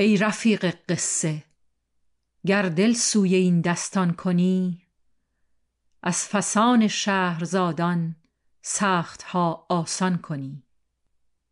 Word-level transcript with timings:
ای 0.00 0.16
رفیق 0.16 0.64
قصه 0.88 1.44
گر 2.46 2.62
دل 2.62 2.92
سوی 2.92 3.34
این 3.34 3.60
دستان 3.60 4.12
کنی 4.12 4.86
از 6.02 6.28
فسان 6.28 6.88
شهرزادان 6.88 8.16
سخت 8.62 9.22
ها 9.22 9.66
آسان 9.68 10.18
کنی. 10.18 10.62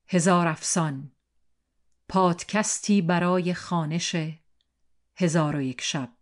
هزار 0.09 0.47
افسان 0.49 1.13
پادکستی 2.09 3.03
برای 3.03 3.55
خانش 3.55 4.17
هزار 5.17 5.57
و 5.57 5.63
یک 5.63 5.81
شب. 5.81 6.13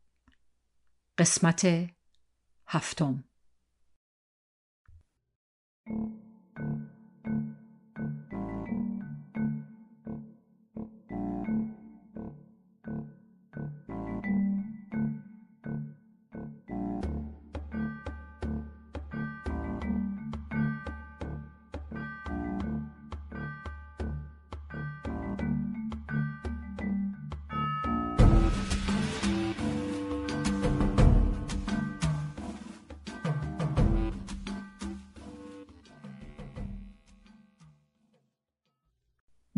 قسمت 1.18 1.90
هفتم. 2.66 3.24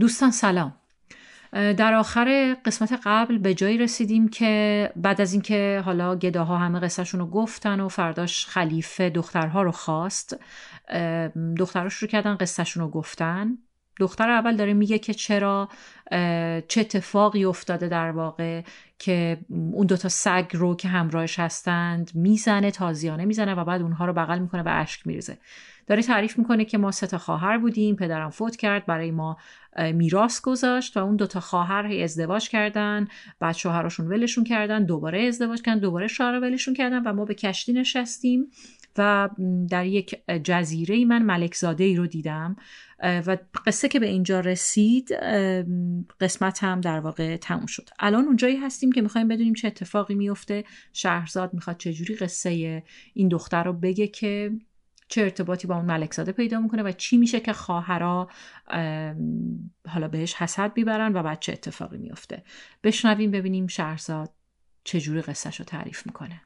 دوستان 0.01 0.31
سلام. 0.31 0.75
در 1.53 1.95
آخر 1.95 2.57
قسمت 2.65 3.01
قبل 3.05 3.39
به 3.39 3.55
جایی 3.55 3.79
رسیدیم 3.79 4.29
که 4.29 4.93
بعد 4.97 5.21
از 5.21 5.33
اینکه 5.33 5.83
حالا 5.85 6.17
گداها 6.17 6.59
همه 6.59 6.81
قصهشون 6.81 7.21
رو 7.21 7.27
گفتن 7.27 7.81
و 7.81 7.89
فرداش 7.89 8.47
خلیفه 8.47 9.11
دخترها 9.11 9.63
رو 9.63 9.73
خواست 9.73 10.37
دختراش 11.59 11.95
رو 11.95 12.09
کردن 12.09 12.37
قصهشون 12.37 12.83
رو 12.83 12.91
گفتن. 12.91 13.59
دختر 13.99 14.31
اول 14.31 14.57
داره 14.57 14.75
میگه 14.75 14.99
که 14.99 15.15
چرا 15.15 15.69
چه 16.69 16.81
اتفاقی 16.81 17.45
افتاده 17.45 17.89
در 17.89 18.11
واقع 18.11 18.63
که 18.99 19.39
اون 19.49 19.87
دوتا 19.87 20.09
سگ 20.09 20.47
رو 20.53 20.77
که 20.77 20.89
همراهش 20.89 21.39
هستند 21.39 22.11
می‌زنه 22.15 22.71
تازیانه 22.71 23.25
می‌زنه 23.25 23.55
و 23.55 23.65
بعد 23.65 23.83
اونها 23.83 24.07
رو 24.07 24.13
بغل 24.13 24.39
می‌کنه 24.39 24.63
و 24.63 24.69
اشک 24.73 25.07
میریزه. 25.07 25.39
داره 25.87 26.03
تعریف 26.03 26.39
می‌کنه 26.39 26.65
که 26.65 26.79
ما 26.79 26.91
سه 26.91 27.07
تا 27.07 27.19
خواهر 27.19 27.59
بودیم 27.59 27.97
پدرم 27.97 28.31
فوت 28.31 28.57
کرد 28.57 28.87
برای 28.87 29.11
ما 29.11 29.37
میراث 29.95 30.41
گذاشت 30.41 30.97
و 30.97 31.01
اون 31.01 31.17
دوتا 31.17 31.41
خواهر 31.41 31.87
هی 31.87 32.03
ازدواج 32.03 32.49
کردن 32.49 33.09
بعد 33.41 33.55
شوهرشون 33.55 34.07
ولشون 34.07 34.45
کردن 34.45 34.85
دوباره 34.85 35.23
ازدواج 35.23 35.63
کردن 35.63 35.81
دوباره 35.81 36.07
شوهر 36.07 36.41
ولشون 36.41 36.75
کردن 36.75 37.03
و 37.03 37.13
ما 37.13 37.25
به 37.25 37.35
کشتی 37.35 37.73
نشستیم 37.73 38.51
و 38.99 39.29
در 39.71 39.87
یک 39.87 40.15
جزیره 40.45 40.95
ای 40.95 41.05
من 41.05 41.23
ملکزاده 41.23 41.85
ای 41.85 41.97
رو 41.97 42.07
دیدم. 42.07 42.57
و 43.03 43.37
قصه 43.67 43.89
که 43.89 44.01
به 44.01 44.07
اینجا 44.07 44.41
رسید 44.41 45.13
قسمت 46.21 46.65
هم 46.65 46.81
در 46.81 47.01
واقع 47.01 47.37
تموم 47.37 47.67
شد. 47.67 47.89
الان 47.99 48.25
اونجایی 48.25 48.57
هستیم 48.57 48.93
که 48.93 49.03
می‌خوایم 49.03 49.29
بدونیم 49.29 49.55
چه 49.55 49.69
اتفاقی 49.69 50.15
میفته 50.15 50.65
شهرزاد 50.93 51.55
می‌خواد 51.55 51.77
چجوری 51.77 52.17
قصه 52.17 52.83
این 53.15 53.29
دختر 53.29 53.65
رو 53.65 53.73
بگه 53.73 54.07
که 54.07 54.51
چه 55.09 55.23
ارتباطی 55.23 55.67
با 55.67 55.77
اون 55.77 55.85
ملکزاده 55.85 56.33
پیدا 56.33 56.61
می‌کنه 56.61 56.83
و 56.83 56.93
چی 56.93 57.17
میشه 57.17 57.41
که 57.41 57.53
خواهرا 57.53 58.31
حالا 59.89 60.09
بهش 60.13 60.35
حسد 60.35 60.73
بیبرن 60.73 61.17
و 61.17 61.23
بعد 61.23 61.41
چه 61.41 61.53
اتفاقی 61.53 61.99
میفته 61.99 62.43
بشنویم 62.83 63.31
ببینیم 63.31 63.67
شهرزاد 63.67 64.31
چجوری 64.85 65.23
قصهش 65.23 65.57
رو 65.57 65.65
تعریف 65.65 66.07
می‌کنه. 66.07 66.41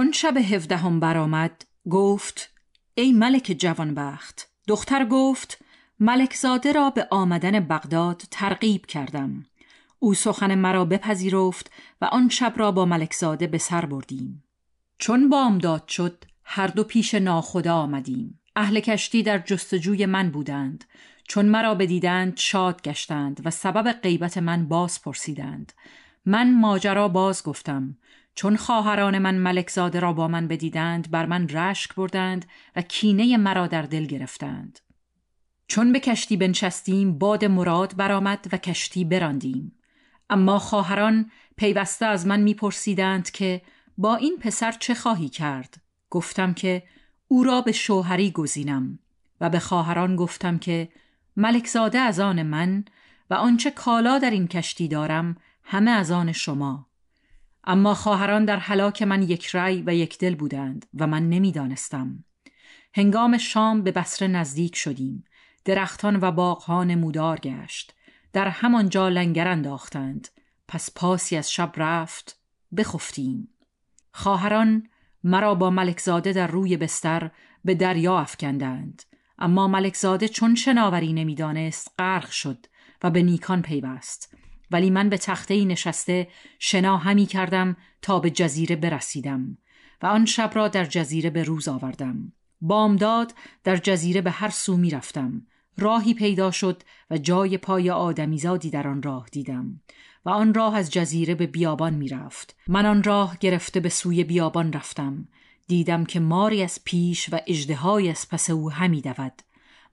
چون 0.00 0.12
شب 0.12 0.36
هفدهم 0.36 1.00
برآمد 1.00 1.64
گفت 1.90 2.50
ای 2.94 3.12
ملک 3.12 3.56
جوانبخت. 3.58 4.50
دختر 4.66 5.04
گفت 5.04 5.64
ملکزاده 5.98 6.72
را 6.72 6.90
به 6.90 7.06
آمدن 7.10 7.60
بغداد 7.60 8.22
ترغیب 8.30 8.86
کردم. 8.86 9.46
او 9.98 10.14
سخن 10.14 10.54
مرا 10.54 10.84
بپذیرفت 10.84 11.70
و 12.00 12.04
آن 12.04 12.28
شب 12.28 12.54
را 12.56 12.72
با 12.72 12.84
ملکزاده 12.84 13.46
به 13.46 13.58
سر 13.58 13.84
بردیم. 13.86 14.44
چون 14.98 15.28
بامداد 15.28 15.88
شد 15.88 16.24
هر 16.44 16.66
دو 16.66 16.84
پیش 16.84 17.14
ناخدا 17.14 17.74
آمدیم. 17.74 18.40
اهل 18.56 18.80
کشتی 18.80 19.22
در 19.22 19.38
جستجوی 19.38 20.06
من 20.06 20.30
بودند. 20.30 20.84
چون 21.28 21.46
مرا 21.46 21.74
بدیدند 21.74 22.36
شاد 22.36 22.82
گشتند 22.82 23.40
و 23.44 23.50
سبب 23.50 23.92
غیبت 23.92 24.38
من 24.38 24.68
باز 24.68 25.02
پرسیدند. 25.02 25.72
من 26.26 26.54
ماجرا 26.60 27.08
باز 27.08 27.42
گفتم. 27.42 27.96
چون 28.40 28.56
خواهران 28.56 29.18
من 29.18 29.34
ملکزاده 29.34 30.00
را 30.00 30.12
با 30.12 30.28
من 30.28 30.48
بدیدند 30.48 31.10
بر 31.10 31.26
من 31.26 31.48
رشک 31.48 31.94
بردند 31.94 32.44
و 32.76 32.82
کینه 32.82 33.36
مرا 33.36 33.66
در 33.66 33.82
دل 33.82 34.06
گرفتند. 34.06 34.78
چون 35.66 35.92
به 35.92 36.00
کشتی 36.00 36.36
بنشستیم 36.36 37.18
باد 37.18 37.44
مراد 37.44 37.96
برآمد 37.96 38.46
و 38.52 38.56
کشتی 38.56 39.04
براندیم. 39.04 39.72
اما 40.30 40.58
خواهران 40.58 41.30
پیوسته 41.56 42.06
از 42.06 42.26
من 42.26 42.40
میپرسیدند 42.40 43.30
که 43.30 43.62
با 43.98 44.16
این 44.16 44.38
پسر 44.38 44.72
چه 44.72 44.94
خواهی 44.94 45.28
کرد؟ 45.28 45.74
گفتم 46.10 46.54
که 46.54 46.82
او 47.28 47.44
را 47.44 47.60
به 47.60 47.72
شوهری 47.72 48.30
گزینم 48.30 48.98
و 49.40 49.50
به 49.50 49.58
خواهران 49.58 50.16
گفتم 50.16 50.58
که 50.58 50.88
ملکزاده 51.36 51.98
از 51.98 52.20
آن 52.20 52.42
من 52.42 52.84
و 53.30 53.34
آنچه 53.34 53.70
کالا 53.70 54.18
در 54.18 54.30
این 54.30 54.48
کشتی 54.48 54.88
دارم 54.88 55.36
همه 55.64 55.90
از 55.90 56.10
آن 56.10 56.32
شما. 56.32 56.89
اما 57.64 57.94
خواهران 57.94 58.44
در 58.44 58.58
حلاک 58.58 59.02
من 59.02 59.22
یک 59.22 59.46
رای 59.46 59.82
و 59.86 59.94
یک 59.94 60.18
دل 60.18 60.34
بودند 60.34 60.86
و 60.94 61.06
من 61.06 61.28
نمی‌دانستم. 61.28 62.24
هنگام 62.94 63.38
شام 63.38 63.82
به 63.82 63.92
بسره 63.92 64.28
نزدیک 64.28 64.76
شدیم. 64.76 65.24
درختان 65.64 66.18
و 66.22 66.32
باغها 66.32 66.84
نمودار 66.84 67.38
گشت. 67.38 67.94
در 68.32 68.48
همانجا 68.48 69.08
لنگر 69.08 69.48
انداختند. 69.48 70.28
پس 70.68 70.90
پاسی 70.94 71.36
از 71.36 71.52
شب 71.52 71.72
رفت 71.76 72.40
بخفتیم. 72.76 73.48
خواهران 74.12 74.86
مرا 75.24 75.54
با 75.54 75.70
ملکزاده 75.70 76.32
در 76.32 76.46
روی 76.46 76.76
بستر 76.76 77.30
به 77.64 77.74
دریا 77.74 78.18
افکندند. 78.18 79.02
اما 79.38 79.68
ملکزاده 79.68 80.28
چون 80.28 80.54
شناوری 80.54 81.12
نمی‌دانست 81.12 81.94
غرق 81.98 82.30
شد 82.30 82.66
و 83.02 83.10
به 83.10 83.22
نیکان 83.22 83.62
پیوست 83.62 84.36
ولی 84.70 84.90
من 84.90 85.08
به 85.08 85.18
تخته 85.18 85.64
نشسته 85.64 86.28
شنا 86.58 86.96
همی 86.96 87.26
کردم 87.26 87.76
تا 88.02 88.20
به 88.20 88.30
جزیره 88.30 88.76
برسیدم 88.76 89.58
و 90.02 90.06
آن 90.06 90.24
شب 90.26 90.50
را 90.54 90.68
در 90.68 90.84
جزیره 90.84 91.30
به 91.30 91.42
روز 91.42 91.68
آوردم. 91.68 92.32
بامداد 92.60 93.34
در 93.64 93.76
جزیره 93.76 94.20
به 94.20 94.30
هر 94.30 94.48
سو 94.50 94.76
می 94.76 94.90
رفتم 94.90 95.46
راهی 95.78 96.14
پیدا 96.14 96.50
شد 96.50 96.82
و 97.10 97.18
جای 97.18 97.58
پای 97.58 97.90
آدمیزادی 97.90 98.70
در 98.70 98.88
آن 98.88 99.02
راه 99.02 99.26
دیدم 99.32 99.80
و 100.24 100.30
آن 100.30 100.54
راه 100.54 100.76
از 100.76 100.90
جزیره 100.90 101.34
به 101.34 101.46
بیابان 101.46 101.94
می 101.94 102.08
رفت 102.08 102.56
من 102.68 102.86
آن 102.86 103.02
راه 103.02 103.36
گرفته 103.40 103.80
به 103.80 103.88
سوی 103.88 104.24
بیابان 104.24 104.72
رفتم. 104.72 105.28
دیدم 105.68 106.04
که 106.04 106.20
ماری 106.20 106.62
از 106.62 106.78
پیش 106.84 107.28
و 107.32 107.40
اجدهای 107.46 108.10
از 108.10 108.28
پس 108.28 108.50
او 108.50 108.70
همی 108.70 109.00
دود. 109.00 109.32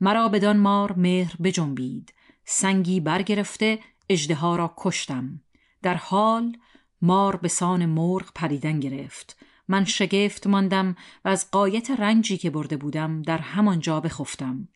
مرا 0.01 0.29
بدان 0.29 0.57
مار 0.57 0.93
مهر 0.93 1.35
بجنبید. 1.43 2.13
سنگی 2.45 2.99
برگرفته 2.99 3.79
اجدها 4.09 4.55
را 4.55 4.73
کشتم. 4.77 5.41
در 5.81 5.95
حال 5.95 6.57
مار 7.01 7.35
به 7.35 7.47
سان 7.47 7.85
مرغ 7.85 8.31
پریدن 8.35 8.79
گرفت. 8.79 9.37
من 9.67 9.85
شگفت 9.85 10.47
ماندم 10.47 10.95
و 11.25 11.29
از 11.29 11.51
قایت 11.51 11.91
رنجی 11.91 12.37
که 12.37 12.49
برده 12.49 12.77
بودم 12.77 13.21
در 13.21 13.37
همان 13.37 13.79
جا 13.79 13.99
بخفتم. 13.99 14.67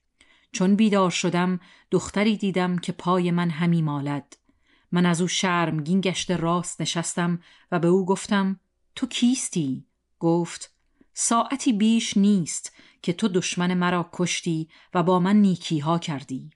چون 0.52 0.76
بیدار 0.76 1.10
شدم 1.10 1.60
دختری 1.92 2.38
دیدم 2.38 2.78
که 2.78 2.92
پای 2.92 3.32
من 3.32 3.50
همی 3.50 3.82
مالد. 3.82 4.38
من 4.92 5.06
از 5.06 5.22
او 5.22 5.28
شرمگین 5.28 6.02
گشته 6.02 6.38
راست 6.38 6.82
نشستم 6.82 7.40
و 7.72 7.80
به 7.80 7.88
او 7.88 8.06
گفتم 8.06 8.60
تو 8.96 9.08
کیستی؟ 9.08 9.86
گفت 10.20 10.74
ساعتی 11.14 11.74
بیش 11.74 12.18
نیست 12.18 12.76
که 13.02 13.14
تو 13.14 13.28
دشمن 13.28 13.74
مرا 13.74 14.10
کشتی 14.14 14.70
و 14.94 15.04
با 15.04 15.20
من 15.20 15.36
نیکی 15.36 15.80
ها 15.80 16.00
کردی. 16.00 16.50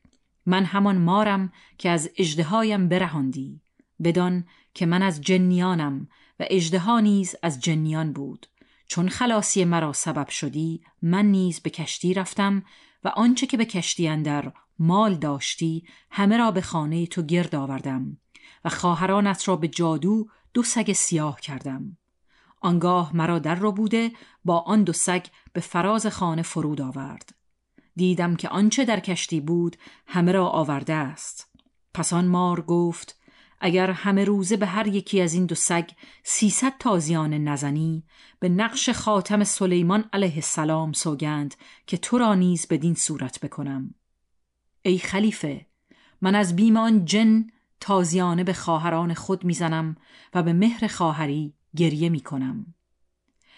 من 0.45 0.65
همان 0.65 0.97
مارم 0.97 1.51
که 1.77 1.89
از 1.89 2.09
اجدهایم 2.17 2.89
برهاندی 2.89 3.61
بدان 4.03 4.45
که 4.73 4.85
من 4.85 5.01
از 5.01 5.21
جنیانم 5.21 6.07
و 6.39 6.45
اجدها 6.49 6.99
نیز 6.99 7.35
از 7.43 7.59
جنیان 7.59 8.13
بود. 8.13 8.47
چون 8.87 9.09
خلاصی 9.09 9.65
مرا 9.65 9.93
سبب 9.93 10.29
شدی 10.29 10.81
من 11.01 11.25
نیز 11.25 11.59
به 11.59 11.69
کشتی 11.69 12.13
رفتم 12.13 12.63
و 13.03 13.07
آنچه 13.07 13.47
که 13.47 13.57
به 13.57 13.65
کشتی 13.65 14.07
اندر 14.07 14.51
مال 14.79 15.15
داشتی 15.15 15.87
همه 16.11 16.37
را 16.37 16.51
به 16.51 16.61
خانه 16.61 17.07
تو 17.07 17.21
گرد 17.21 17.55
آوردم 17.55 18.17
و 18.65 18.69
خواهرانت 18.69 19.47
را 19.47 19.55
به 19.55 19.67
جادو 19.67 20.27
دو 20.53 20.63
سگ 20.63 20.93
سیاه 20.93 21.41
کردم. 21.41 21.97
آنگاه 22.61 23.15
مرا 23.15 23.39
در 23.39 23.55
رو 23.55 23.71
بوده 23.71 24.11
با 24.45 24.59
آن 24.59 24.83
دو 24.83 24.93
سگ 24.93 25.25
به 25.53 25.61
فراز 25.61 26.07
خانه 26.07 26.41
فرود 26.41 26.81
آورد. 26.81 27.35
دیدم 27.95 28.35
که 28.35 28.49
آنچه 28.49 28.85
در 28.85 28.99
کشتی 28.99 29.41
بود 29.41 29.77
همه 30.07 30.31
را 30.31 30.47
آورده 30.49 30.93
است. 30.93 31.51
پس 31.93 32.13
آن 32.13 32.27
مار 32.27 32.61
گفت 32.61 33.19
اگر 33.59 33.91
همه 33.91 34.23
روزه 34.23 34.57
به 34.57 34.65
هر 34.65 34.87
یکی 34.87 35.21
از 35.21 35.33
این 35.33 35.45
دو 35.45 35.55
سگ 35.55 35.89
سیصد 36.23 36.73
تازیان 36.79 37.33
نزنی 37.33 38.03
به 38.39 38.49
نقش 38.49 38.89
خاتم 38.89 39.43
سلیمان 39.43 40.09
علیه 40.13 40.35
السلام 40.35 40.93
سوگند 40.93 41.55
که 41.87 41.97
تو 41.97 42.17
را 42.17 42.35
نیز 42.35 42.67
بدین 42.67 42.93
صورت 42.93 43.39
بکنم. 43.39 43.95
ای 44.81 44.97
خلیفه 44.97 45.65
من 46.21 46.35
از 46.35 46.55
بیم 46.55 46.77
آن 46.77 47.05
جن 47.05 47.47
تازیانه 47.79 48.43
به 48.43 48.53
خواهران 48.53 49.13
خود 49.13 49.43
می‌زنم 49.43 49.95
و 50.33 50.43
به 50.43 50.53
مهر 50.53 50.87
خواهری 50.87 51.53
گریه 51.75 52.09
می‌کنم. 52.09 52.73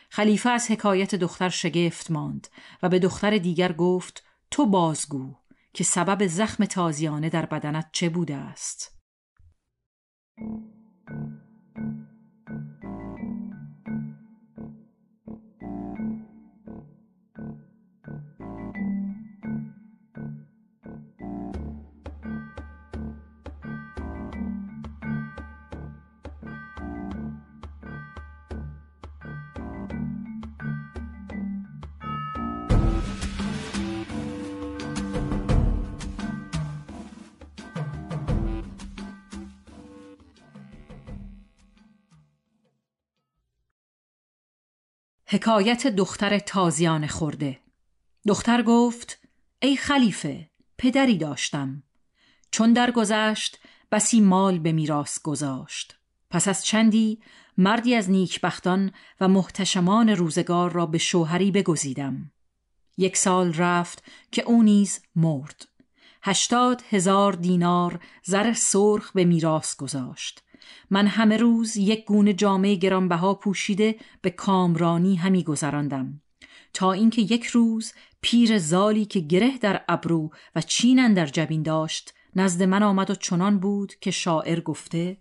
خلیفه 0.10 0.50
از 0.50 0.72
حکایت 0.72 1.16
دختر 1.16 1.50
شگفت 1.50 2.12
ماند 2.12 2.48
و 2.84 2.90
به 2.90 3.00
دختر 3.00 3.38
دیگر 3.38 3.74
گفت 3.74 4.27
تو 4.52 4.66
بازگو 4.66 5.36
که 5.74 5.84
سبب 5.84 6.28
زخم 6.28 6.66
تازیانه 6.66 7.30
در 7.30 7.46
بدنت 7.46 7.90
چه 7.92 8.10
بوده 8.10 8.36
است. 8.36 9.00
حکایت 45.30 45.88
دختر 45.88 46.40
تازیان 46.40 47.08
خورده. 47.08 47.60
دختر 48.28 48.62
گفت 48.62 49.20
ای 49.62 49.78
خلیفه 49.78 50.50
پدری 50.78 51.18
داشتم. 51.18 51.84
چون 52.52 52.74
درگذشت 52.74 53.60
بسی 53.92 54.22
مال 54.22 54.60
به 54.60 54.72
میراث 54.72 55.22
گذاشت. 55.22 55.98
پس 56.30 56.48
از 56.48 56.66
چندی 56.66 57.20
مردی 57.58 57.96
از 57.96 58.10
نیکبختان 58.10 58.92
و 59.22 59.28
محتشمان 59.28 60.10
روزگار 60.10 60.72
را 60.72 60.86
به 60.86 60.98
شوهری 60.98 61.52
بگزیدم. 61.52 62.32
یک 62.98 63.18
سال 63.18 63.54
رفت 63.54 64.04
که 64.32 64.42
او 64.42 64.64
نیز 64.64 65.00
مرد. 65.16 65.68
هشتاد 66.24 66.84
هزار 66.90 67.34
دینار 67.34 68.00
زر 68.24 68.54
سرخ 68.54 69.12
به 69.12 69.26
میراث 69.26 69.76
گذاشت. 69.76 70.44
من 70.90 71.08
همه 71.08 71.38
روز 71.38 71.78
یک 71.78 72.06
گونه 72.06 72.34
جامعه 72.34 72.76
گرانبها 72.76 73.34
پوشیده 73.34 73.96
به 74.22 74.30
کامرانی 74.30 75.16
همی 75.16 75.44
گذراندم. 75.44 76.22
تا 76.74 76.92
اینکه 76.92 77.22
یک 77.22 77.46
روز 77.46 77.94
پیر 78.22 78.58
زالی 78.58 79.06
که 79.06 79.20
گره 79.20 79.58
در 79.58 79.82
ابرو 79.88 80.32
و 80.56 80.62
چینن 80.62 81.14
در 81.14 81.26
جبین 81.26 81.64
داشت 81.64 82.14
نزد 82.36 82.64
من 82.64 82.84
آمد 82.84 83.12
و 83.12 83.16
چنان 83.16 83.60
بود 83.60 83.94
که 84.02 84.12
شاعر 84.12 84.60
گفته 84.60 85.18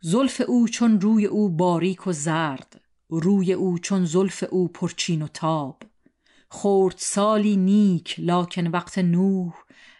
زلف 0.00 0.42
او 0.48 0.68
چون 0.68 1.00
روی 1.00 1.26
او 1.26 1.48
باریک 1.48 2.06
و 2.06 2.12
زرد 2.12 2.80
روی 3.08 3.52
او 3.52 3.78
چون 3.78 4.04
زلف 4.04 4.44
او 4.50 4.68
پرچین 4.68 5.22
و 5.22 5.28
تاب. 5.28 5.82
خورد 6.48 6.94
سالی 6.98 7.56
نیک 7.56 8.14
لاکن 8.18 8.66
وقت 8.66 8.98
نوح 8.98 9.54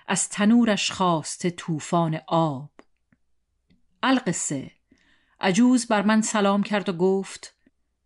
از 0.06 0.28
تنورش 0.28 0.90
خواسته 0.90 1.50
طوفان 1.50 2.20
آب. 2.26 2.70
القصه. 4.02 4.70
عجوز 5.40 5.86
بر 5.86 6.02
من 6.02 6.22
سلام 6.22 6.62
کرد 6.62 6.88
و 6.88 6.92
گفت 6.92 7.54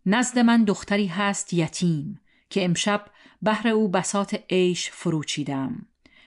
نزد 0.06 0.38
من 0.38 0.64
دختری 0.64 1.06
هست 1.06 1.52
یتیم 1.52 2.20
که 2.50 2.64
امشب 2.64 3.06
بهر 3.42 3.68
او 3.68 3.88
بسات 3.88 4.44
عیش 4.50 4.90
فروچیدم. 4.90 5.86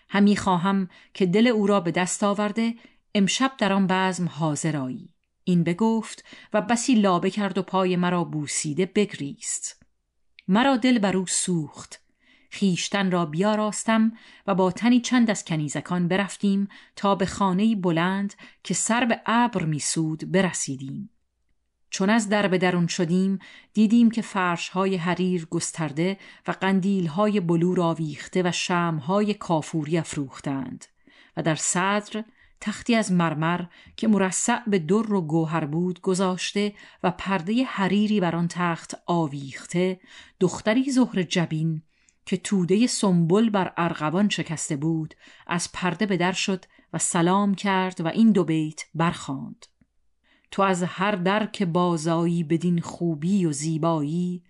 همی 0.09 0.37
خواهم 0.37 0.89
که 1.13 1.25
دل 1.25 1.47
او 1.47 1.67
را 1.67 1.79
به 1.79 1.91
دست 1.91 2.23
آورده 2.23 2.73
امشب 3.15 3.51
در 3.57 3.73
آن 3.73 3.87
بزم 3.89 4.27
حاضر 4.27 4.77
آیی 4.77 5.09
این 5.43 5.63
بگفت 5.63 6.25
و 6.53 6.61
بسی 6.61 6.95
لابه 6.95 7.29
کرد 7.29 7.57
و 7.57 7.61
پای 7.61 7.95
مرا 7.95 8.23
بوسیده 8.23 8.85
بگریست. 8.85 9.85
مرا 10.47 10.77
دل 10.77 10.99
بر 10.99 11.17
او 11.17 11.27
سوخت. 11.27 12.04
خیشتن 12.55 13.11
را 13.11 13.25
بیاراستم 13.25 14.11
و 14.47 14.55
با 14.55 14.71
تنی 14.71 15.01
چند 15.01 15.29
از 15.29 15.45
کنیزکان 15.45 16.07
برفتیم 16.07 16.67
تا 16.95 17.15
به 17.15 17.25
خانه 17.25 17.75
بلند 17.75 18.33
که 18.63 18.73
سر 18.73 19.05
به 19.05 19.21
ابر 19.25 19.65
میسود 19.65 20.31
برسیدیم. 20.31 21.09
چون 21.89 22.09
از 22.09 22.29
در 22.29 22.47
به 22.47 22.57
درون 22.57 22.87
شدیم 22.87 23.39
دیدیم 23.73 24.11
که 24.11 24.21
فرشهای 24.21 24.95
حریر 24.95 25.45
گسترده 25.45 26.17
و 26.47 26.51
قندیلهای 26.51 27.39
بلور 27.39 27.81
آویخته 27.81 28.43
و 28.45 28.51
شمهای 28.51 29.33
کافوری 29.33 29.97
افروختند 29.97 30.85
و 31.37 31.41
در 31.41 31.55
صدر 31.55 32.23
تختی 32.61 32.95
از 32.95 33.11
مرمر 33.11 33.61
که 33.97 34.07
مرصع 34.07 34.59
به 34.67 34.79
در 34.79 35.13
و 35.13 35.21
گوهر 35.21 35.65
بود 35.65 36.01
گذاشته 36.01 36.73
و 37.03 37.11
پرده 37.11 37.63
حریری 37.63 38.19
بر 38.19 38.35
آن 38.35 38.47
تخت 38.47 38.95
آویخته 39.05 39.99
دختری 40.39 40.91
زهر 40.91 41.23
جبین 41.23 41.81
که 42.25 42.37
توده 42.37 42.87
سنبل 42.87 43.49
بر 43.49 43.73
ارغوان 43.77 44.29
شکسته 44.29 44.75
بود 44.75 45.13
از 45.47 45.71
پرده 45.71 46.05
به 46.05 46.17
در 46.17 46.31
شد 46.31 46.65
و 46.93 46.97
سلام 46.97 47.55
کرد 47.55 48.01
و 48.01 48.07
این 48.07 48.31
دو 48.31 48.43
بیت 48.43 48.81
برخاند 48.95 49.65
تو 50.51 50.61
از 50.61 50.83
هر 50.83 51.11
در 51.11 51.45
که 51.45 51.65
بازایی 51.65 52.43
بدین 52.43 52.81
خوبی 52.81 53.45
و 53.45 53.51
زیبایی 53.51 54.43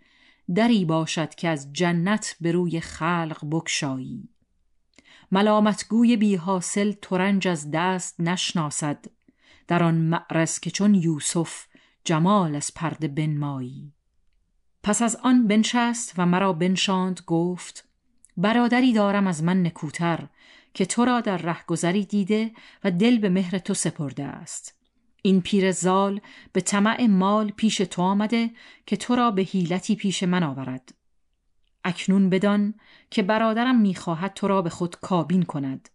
دری 0.56 0.86
باشد 0.86 1.36
که 1.36 1.48
از 1.50 1.74
جنت 1.74 2.36
به 2.42 2.52
روی 2.52 2.80
خلق 2.80 3.46
بکشایی 3.52 4.30
ملامتگوی 5.32 6.18
بی 6.18 6.36
حاصل 6.36 6.92
ترنج 7.02 7.48
از 7.48 7.72
دست 7.72 8.20
نشناسد 8.20 9.06
در 9.68 9.84
آن 9.84 9.96
معرس 9.96 10.60
که 10.60 10.72
چون 10.72 10.96
یوسف 10.96 11.66
جمال 12.04 12.56
از 12.56 12.72
پرده 12.76 13.08
بنمایی. 13.08 13.95
پس 14.86 15.02
از 15.02 15.16
آن 15.16 15.48
بنشست 15.48 16.14
و 16.18 16.26
مرا 16.26 16.54
بنشاند 16.54 17.22
گفت 17.28 17.88
برادری 18.38 18.94
دارم 18.94 19.28
از 19.28 19.44
من 19.44 19.66
نکوتر 19.66 20.28
که 20.74 20.86
تو 20.86 21.06
را 21.06 21.22
در 21.22 21.38
رهگذری 21.38 22.06
دیده 22.06 22.52
و 22.84 22.92
دل 22.92 23.18
به 23.18 23.30
مهر 23.30 23.58
تو 23.58 23.74
سپرده 23.74 24.24
است. 24.24 24.76
این 25.22 25.42
پیر 25.42 25.72
زال 25.72 26.22
به 26.54 26.62
طمع 26.62 27.06
مال 27.06 27.52
پیش 27.52 27.78
تو 27.78 28.02
آمده 28.02 28.50
که 28.86 28.98
تو 28.98 29.16
را 29.16 29.32
به 29.32 29.42
حیلتی 29.42 29.96
پیش 29.96 30.24
من 30.24 30.44
آورد. 30.44 30.94
اکنون 31.84 32.30
بدان 32.30 32.74
که 33.10 33.24
برادرم 33.24 33.82
می‌خواهد 33.82 34.34
تو 34.34 34.48
را 34.48 34.62
به 34.62 34.70
خود 34.70 34.96
کابین 34.96 35.44
کند. 35.44 35.90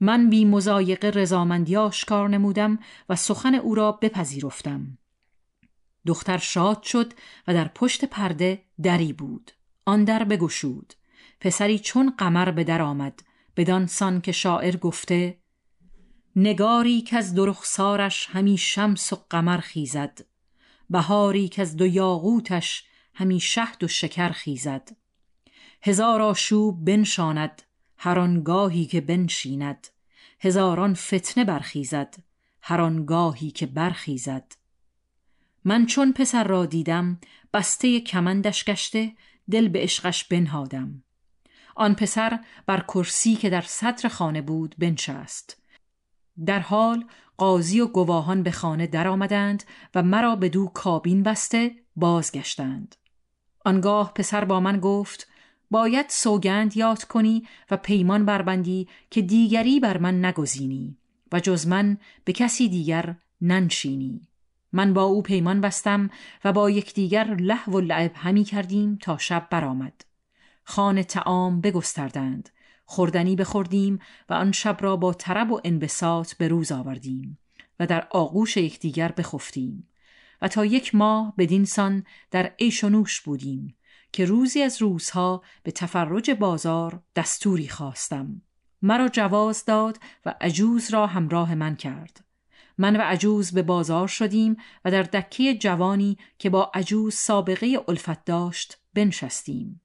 من 0.00 0.30
بی 0.30 0.44
مزایقه 0.44 1.10
رضامندی 1.10 1.76
آشکار 1.76 2.28
نمودم 2.28 2.78
و 3.08 3.16
سخن 3.16 3.54
او 3.54 3.74
را 3.74 3.92
بپذیرفتم. 3.92 4.98
دختر 6.06 6.38
شاد 6.38 6.82
شد 6.82 7.12
و 7.48 7.54
در 7.54 7.68
پشت 7.68 8.04
پرده 8.04 8.62
دری 8.82 9.12
بود. 9.12 9.52
آن 9.84 10.04
در 10.04 10.24
بگشود. 10.24 10.94
پسری 11.40 11.78
چون 11.78 12.14
قمر 12.18 12.50
به 12.50 12.64
در 12.64 12.82
آمد 12.82 13.22
بدان 13.56 13.86
سان 13.86 14.20
که 14.20 14.32
شاعر 14.32 14.76
گفته 14.76 15.38
نگاری 16.36 17.00
که 17.00 17.16
از 17.16 17.34
درخسارش 17.34 18.28
همی 18.30 18.58
شمس 18.58 19.12
و 19.12 19.16
قمر 19.30 19.58
خیزد. 19.58 20.20
بهاری 20.90 21.48
که 21.48 21.62
از 21.62 21.76
دو 21.76 21.86
یاقوتش 21.86 22.84
همی 23.14 23.40
شهد 23.40 23.84
و 23.84 23.88
شکر 23.88 24.28
خیزد. 24.28 24.88
هزار 25.82 26.22
آشوب 26.22 26.84
بنشاند 26.84 27.62
هر 27.96 28.18
آنگاهی 28.18 28.86
که 28.86 29.00
بنشیند. 29.00 29.88
هزاران 30.40 30.94
فتنه 30.94 31.44
برخیزد 31.44 32.14
هر 32.62 32.80
آنگاهی 32.80 33.50
که 33.50 33.66
برخیزد. 33.66 34.52
من 35.64 35.86
چون 35.86 36.12
پسر 36.12 36.44
را 36.44 36.66
دیدم 36.66 37.20
بسته 37.54 38.00
کمندش 38.00 38.64
گشته 38.64 39.12
دل 39.50 39.68
به 39.68 39.78
عشقش 39.78 40.24
بنهادم. 40.24 41.02
آن 41.76 41.94
پسر 41.94 42.40
بر 42.66 42.80
کرسی 42.80 43.34
که 43.34 43.50
در 43.50 43.60
صدر 43.60 44.08
خانه 44.08 44.42
بود 44.42 44.74
بنشست. 44.78 45.62
در 46.46 46.60
حال 46.60 47.04
قاضی 47.36 47.80
و 47.80 47.86
گواهان 47.86 48.42
به 48.42 48.50
خانه 48.50 48.86
درآمدند 48.86 49.64
و 49.94 50.02
مرا 50.02 50.36
به 50.36 50.48
دو 50.48 50.66
کابین 50.66 51.22
بسته 51.22 51.74
بازگشتند. 51.96 52.96
آنگاه 53.64 54.14
پسر 54.14 54.44
با 54.44 54.60
من 54.60 54.80
گفت 54.80 55.28
باید 55.70 56.06
سوگند 56.08 56.76
یاد 56.76 57.04
کنی 57.04 57.48
و 57.70 57.76
پیمان 57.76 58.24
بربندی 58.24 58.88
که 59.10 59.22
دیگری 59.22 59.80
بر 59.80 59.98
من 59.98 60.24
نگزینی 60.24 60.96
و 61.32 61.40
جز 61.40 61.66
من 61.66 61.98
به 62.24 62.32
کسی 62.32 62.68
دیگر 62.68 63.16
ننشینی. 63.40 64.31
من 64.72 64.94
با 64.94 65.02
او 65.02 65.22
پیمان 65.22 65.60
بستم 65.60 66.10
و 66.44 66.52
با 66.52 66.70
یکدیگر 66.70 67.34
له 67.34 67.64
و 67.64 67.80
لعب 67.80 68.12
همی 68.14 68.44
کردیم 68.44 68.98
تا 69.02 69.18
شب 69.18 69.48
برآمد. 69.50 70.04
خانه 70.64 71.04
تعام 71.04 71.60
بگستردند. 71.60 72.48
خوردنی 72.84 73.36
بخوردیم 73.36 73.98
و 74.28 74.34
آن 74.34 74.52
شب 74.52 74.76
را 74.80 74.96
با 74.96 75.12
طرب 75.12 75.50
و 75.50 75.60
انبساط 75.64 76.34
به 76.34 76.48
روز 76.48 76.72
آوردیم 76.72 77.38
و 77.80 77.86
در 77.86 78.06
آغوش 78.10 78.56
یکدیگر 78.56 79.12
بخفتیم. 79.12 79.88
و 80.42 80.48
تا 80.48 80.64
یک 80.64 80.94
ماه 80.94 81.34
بدینسان 81.38 82.04
در 82.30 82.52
عیش 82.58 82.84
و 82.84 82.88
نوش 82.88 83.20
بودیم 83.20 83.76
که 84.12 84.24
روزی 84.24 84.62
از 84.62 84.82
روزها 84.82 85.42
به 85.62 85.70
تفرج 85.70 86.30
بازار 86.30 87.02
دستوری 87.16 87.68
خواستم. 87.68 88.42
مرا 88.82 89.08
جواز 89.08 89.64
داد 89.64 89.98
و 90.26 90.34
عجوز 90.40 90.90
را 90.90 91.06
همراه 91.06 91.54
من 91.54 91.76
کرد. 91.76 92.24
من 92.78 92.96
و 92.96 93.00
عجوز 93.00 93.52
به 93.52 93.62
بازار 93.62 94.08
شدیم 94.08 94.56
و 94.84 94.90
در 94.90 95.02
دکه 95.02 95.54
جوانی 95.54 96.18
که 96.38 96.50
با 96.50 96.70
عجوز 96.74 97.14
سابقه 97.14 97.84
الفت 97.88 98.24
داشت 98.24 98.78
بنشستیم. 98.94 99.80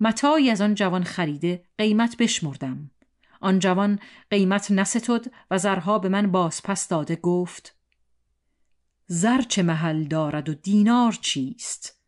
متایی 0.00 0.50
از 0.50 0.60
آن 0.60 0.74
جوان 0.74 1.04
خریده 1.04 1.64
قیمت 1.78 2.16
بشمردم. 2.16 2.90
آن 3.40 3.58
جوان 3.58 3.98
قیمت 4.30 4.70
نستد 4.70 5.32
و 5.50 5.58
زرها 5.58 5.98
به 5.98 6.08
من 6.08 6.32
بازپس 6.32 6.88
داده 6.88 7.16
گفت 7.16 7.76
زر 9.06 9.42
چه 9.42 9.62
محل 9.62 10.04
دارد 10.04 10.48
و 10.48 10.54
دینار 10.54 11.12
چیست؟ 11.12 12.02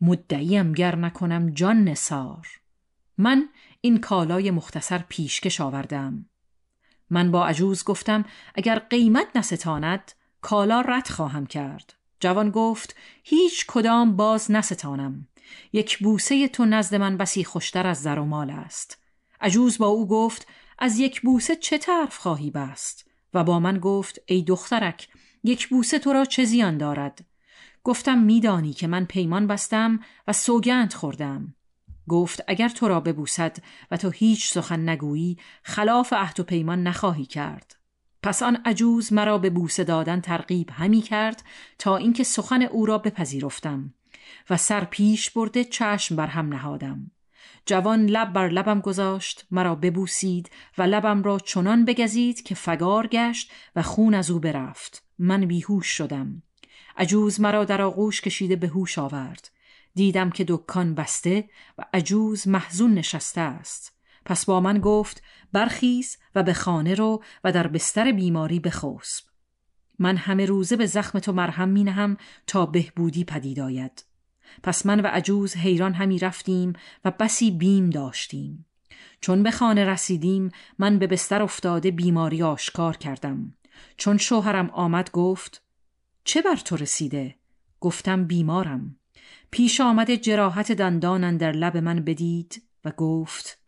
مدعیم 0.00 0.72
گر 0.72 0.96
نکنم 0.96 1.50
جان 1.50 1.84
نسار 1.84 2.48
من 3.18 3.48
این 3.80 4.00
کالای 4.00 4.50
مختصر 4.50 4.98
پیشکش 4.98 5.60
آوردم. 5.60 6.26
من 7.10 7.30
با 7.30 7.46
عجوز 7.46 7.84
گفتم 7.84 8.24
اگر 8.54 8.78
قیمت 8.78 9.36
نستاند 9.36 10.12
کالا 10.40 10.80
رد 10.80 11.08
خواهم 11.08 11.46
کرد. 11.46 11.94
جوان 12.20 12.50
گفت 12.50 12.96
هیچ 13.22 13.66
کدام 13.66 14.16
باز 14.16 14.50
نستانم. 14.50 15.28
یک 15.72 15.98
بوسه 15.98 16.48
تو 16.48 16.64
نزد 16.64 16.94
من 16.94 17.16
بسی 17.16 17.44
خوشتر 17.44 17.86
از 17.86 18.02
زر 18.02 18.18
و 18.18 18.24
مال 18.24 18.50
است. 18.50 18.98
عجوز 19.40 19.78
با 19.78 19.86
او 19.86 20.08
گفت 20.08 20.46
از 20.78 20.98
یک 20.98 21.20
بوسه 21.20 21.56
چه 21.56 21.78
طرف 21.78 22.18
خواهی 22.18 22.50
بست؟ 22.50 23.10
و 23.34 23.44
با 23.44 23.58
من 23.58 23.78
گفت 23.78 24.18
ای 24.26 24.42
دخترک 24.42 25.08
یک 25.44 25.68
بوسه 25.68 25.98
تو 25.98 26.12
را 26.12 26.24
چه 26.24 26.44
زیان 26.44 26.78
دارد؟ 26.78 27.24
گفتم 27.84 28.18
میدانی 28.18 28.72
که 28.72 28.86
من 28.86 29.04
پیمان 29.04 29.46
بستم 29.46 30.00
و 30.26 30.32
سوگند 30.32 30.92
خوردم. 30.92 31.54
گفت 32.08 32.44
اگر 32.48 32.68
تو 32.68 32.88
را 32.88 33.00
ببوسد 33.00 33.56
و 33.90 33.96
تو 33.96 34.10
هیچ 34.10 34.48
سخن 34.48 34.88
نگویی 34.88 35.38
خلاف 35.62 36.12
عهد 36.12 36.40
و 36.40 36.42
پیمان 36.42 36.82
نخواهی 36.82 37.26
کرد. 37.26 37.76
پس 38.22 38.42
آن 38.42 38.58
عجوز 38.64 39.12
مرا 39.12 39.38
به 39.38 39.50
بوسه 39.50 39.84
دادن 39.84 40.20
ترغیب 40.20 40.70
همی 40.72 41.00
کرد 41.00 41.42
تا 41.78 41.96
اینکه 41.96 42.24
سخن 42.24 42.62
او 42.62 42.86
را 42.86 42.98
بپذیرفتم 42.98 43.94
و 44.50 44.56
سر 44.56 44.84
پیش 44.84 45.30
برده 45.30 45.64
چشم 45.64 46.16
بر 46.16 46.26
هم 46.26 46.48
نهادم. 46.48 47.10
جوان 47.66 48.06
لب 48.06 48.32
بر 48.32 48.48
لبم 48.48 48.80
گذاشت 48.80 49.46
مرا 49.50 49.74
ببوسید 49.74 50.50
و 50.78 50.82
لبم 50.82 51.22
را 51.22 51.38
چنان 51.38 51.84
بگزید 51.84 52.42
که 52.42 52.54
فگار 52.54 53.06
گشت 53.06 53.52
و 53.76 53.82
خون 53.82 54.14
از 54.14 54.30
او 54.30 54.38
برفت. 54.38 55.04
من 55.18 55.46
بیهوش 55.46 55.86
شدم. 55.86 56.42
عجوز 56.96 57.40
مرا 57.40 57.64
در 57.64 57.82
آغوش 57.82 58.20
کشیده 58.20 58.56
به 58.56 58.68
هوش 58.68 58.98
آورد. 58.98 59.50
دیدم 59.98 60.30
که 60.30 60.44
دکان 60.48 60.94
بسته 60.94 61.48
و 61.78 61.84
عجوز 61.92 62.48
محزون 62.48 62.94
نشسته 62.94 63.40
است. 63.40 63.92
پس 64.24 64.44
با 64.44 64.60
من 64.60 64.78
گفت 64.78 65.22
برخیز 65.52 66.16
و 66.34 66.42
به 66.42 66.52
خانه 66.52 66.94
رو 66.94 67.22
و 67.44 67.52
در 67.52 67.66
بستر 67.66 68.12
بیماری 68.12 68.60
بخسب. 68.60 69.24
من 69.98 70.16
همه 70.16 70.46
روزه 70.46 70.76
به 70.76 70.86
زخم 70.86 71.18
تو 71.18 71.32
مرهم 71.32 71.68
می 71.68 71.84
نهم 71.84 72.16
تا 72.46 72.66
بهبودی 72.66 73.24
پدید 73.24 73.60
آید. 73.60 74.04
پس 74.62 74.86
من 74.86 75.00
و 75.00 75.06
عجوز 75.06 75.56
حیران 75.56 75.94
همی 75.94 76.18
رفتیم 76.18 76.72
و 77.04 77.10
بسی 77.10 77.50
بیم 77.50 77.90
داشتیم. 77.90 78.66
چون 79.20 79.42
به 79.42 79.50
خانه 79.50 79.84
رسیدیم 79.84 80.50
من 80.78 80.98
به 80.98 81.06
بستر 81.06 81.42
افتاده 81.42 81.90
بیماری 81.90 82.42
آشکار 82.42 82.96
کردم. 82.96 83.54
چون 83.96 84.16
شوهرم 84.16 84.70
آمد 84.70 85.10
گفت 85.10 85.62
چه 86.24 86.42
بر 86.42 86.56
تو 86.56 86.76
رسیده؟ 86.76 87.34
گفتم 87.80 88.24
بیمارم. 88.24 88.96
پیش 89.50 89.80
آمد 89.80 90.14
جراحت 90.14 90.72
دندان 90.72 91.36
در 91.36 91.52
لب 91.52 91.76
من 91.76 92.04
بدید 92.04 92.62
و 92.84 92.90
گفت 92.90 93.58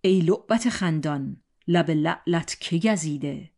ای 0.00 0.20
لعبت 0.20 0.68
خندان 0.68 1.36
لب 1.68 1.90
لعلت 1.90 2.56
که 2.60 2.78
گزیده؟ 2.78 3.50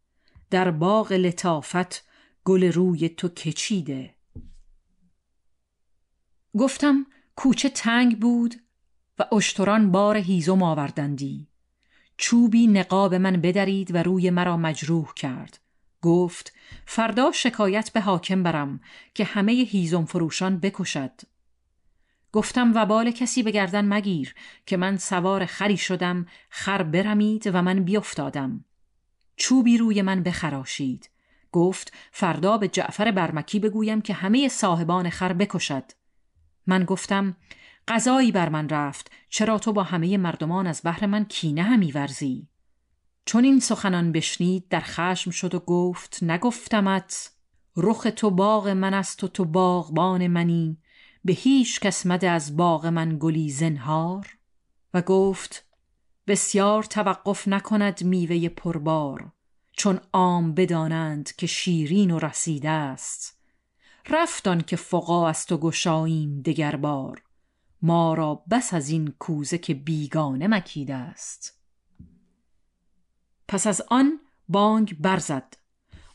در 0.51 0.71
باغ 0.71 1.13
لطافت 1.13 2.05
گل 2.45 2.65
روی 2.73 3.09
تو 3.09 3.29
کچیده 3.29 4.15
گفتم 6.59 7.07
کوچه 7.37 7.69
تنگ 7.69 8.21
بود 8.21 8.55
و 9.19 9.25
اشتران 9.33 9.91
بار 9.91 10.17
هیزم 10.17 10.63
آوردندی. 10.63 11.49
چوبی 12.17 12.67
نقاب 12.67 13.15
من 13.15 13.41
بدرید 13.41 13.95
و 13.95 14.03
روی 14.03 14.31
مرا 14.31 14.57
مجروح 14.57 15.15
کرد. 15.15 15.59
گفت 16.03 16.53
فردا 16.87 17.33
شکایت 17.33 17.91
به 17.91 18.01
حاکم 18.01 18.43
برم 18.43 18.81
که 19.15 19.25
همه 19.25 19.53
هیزم 19.53 20.05
فروشان 20.05 20.59
بکشد. 20.59 21.13
گفتم 22.33 22.73
وبال 22.75 23.11
کسی 23.11 23.43
به 23.43 23.51
گردن 23.51 23.93
مگیر 23.93 24.35
که 24.67 24.77
من 24.77 24.97
سوار 24.97 25.47
خری 25.47 25.77
شدم 25.77 26.27
خر 26.51 26.83
برمید 26.83 27.51
و 27.55 27.63
من 27.63 27.85
بیافتادم. 27.85 28.65
چوبی 29.37 29.79
روی 29.79 30.03
من 30.03 30.23
بخراشید. 30.23 31.11
گفت 31.53 31.93
فردا 32.13 32.59
به 32.59 32.69
جعفر 32.69 33.11
برمکی 33.11 33.61
بگویم 33.61 34.01
که 34.01 34.15
همه 34.15 34.49
صاحبان 34.49 35.11
خر 35.11 35.33
بکشد. 35.33 35.85
من 36.67 36.85
گفتم 36.85 37.37
قضایی 37.89 38.33
بر 38.33 38.49
من 38.49 38.69
رفت 38.69 39.11
چرا 39.29 39.59
تو 39.59 39.73
با 39.73 39.83
همه 39.83 40.17
مردمان 40.17 40.67
از 40.67 40.81
بحر 40.85 41.07
من 41.07 41.25
کینه 41.25 41.63
همی 41.63 41.93
ورزی؟ 41.93 42.49
چون 43.29 43.45
این 43.45 43.61
سخنان 43.61 44.13
بشنید 44.13 44.69
در 44.69 44.81
خشم 44.81 45.31
شد 45.31 45.55
و 45.55 45.59
گفت 45.59 46.23
نگفتمت 46.23 47.33
رخ 47.77 48.07
تو 48.17 48.31
باغ 48.31 48.69
من 48.69 48.95
است 48.95 49.25
و 49.25 49.29
تو 49.29 49.45
باغبان 49.45 50.27
منی 50.27 50.79
به 51.25 51.33
هیچ 51.33 51.81
کس 51.81 52.07
مده 52.07 52.31
از 52.31 52.57
باغ 52.57 52.87
من 52.87 53.17
گلی 53.21 53.51
زنهار؟ 53.51 54.39
و 54.95 55.03
گفت 55.03 55.67
بسیار 56.27 56.83
توقف 56.83 57.49
نکند 57.49 58.05
میوه 58.05 58.49
پربار 58.49 59.33
چون 59.73 60.01
عام 60.13 60.55
بدانند 60.55 61.33
که 61.37 61.47
شیرین 61.47 62.11
و 62.11 62.19
رسیده 62.19 62.71
است. 62.71 63.39
رفتان 64.11 64.61
که 64.61 64.77
فقا 64.77 65.29
از 65.29 65.47
تو 65.47 65.59
گشاییم 65.59 66.43
دگر 66.43 66.77
بار 66.77 67.23
ما 67.83 68.15
را 68.15 68.43
بس 68.51 68.75
از 68.75 68.89
این 68.89 69.15
کوزه 69.19 69.59
که 69.59 69.75
بیگانه 69.75 70.47
مکیده 70.47 70.95
است. 70.95 71.58
پس 73.49 73.67
از 73.67 73.83
آن 73.89 74.21
بانگ 74.49 74.97
برزد. 75.01 75.55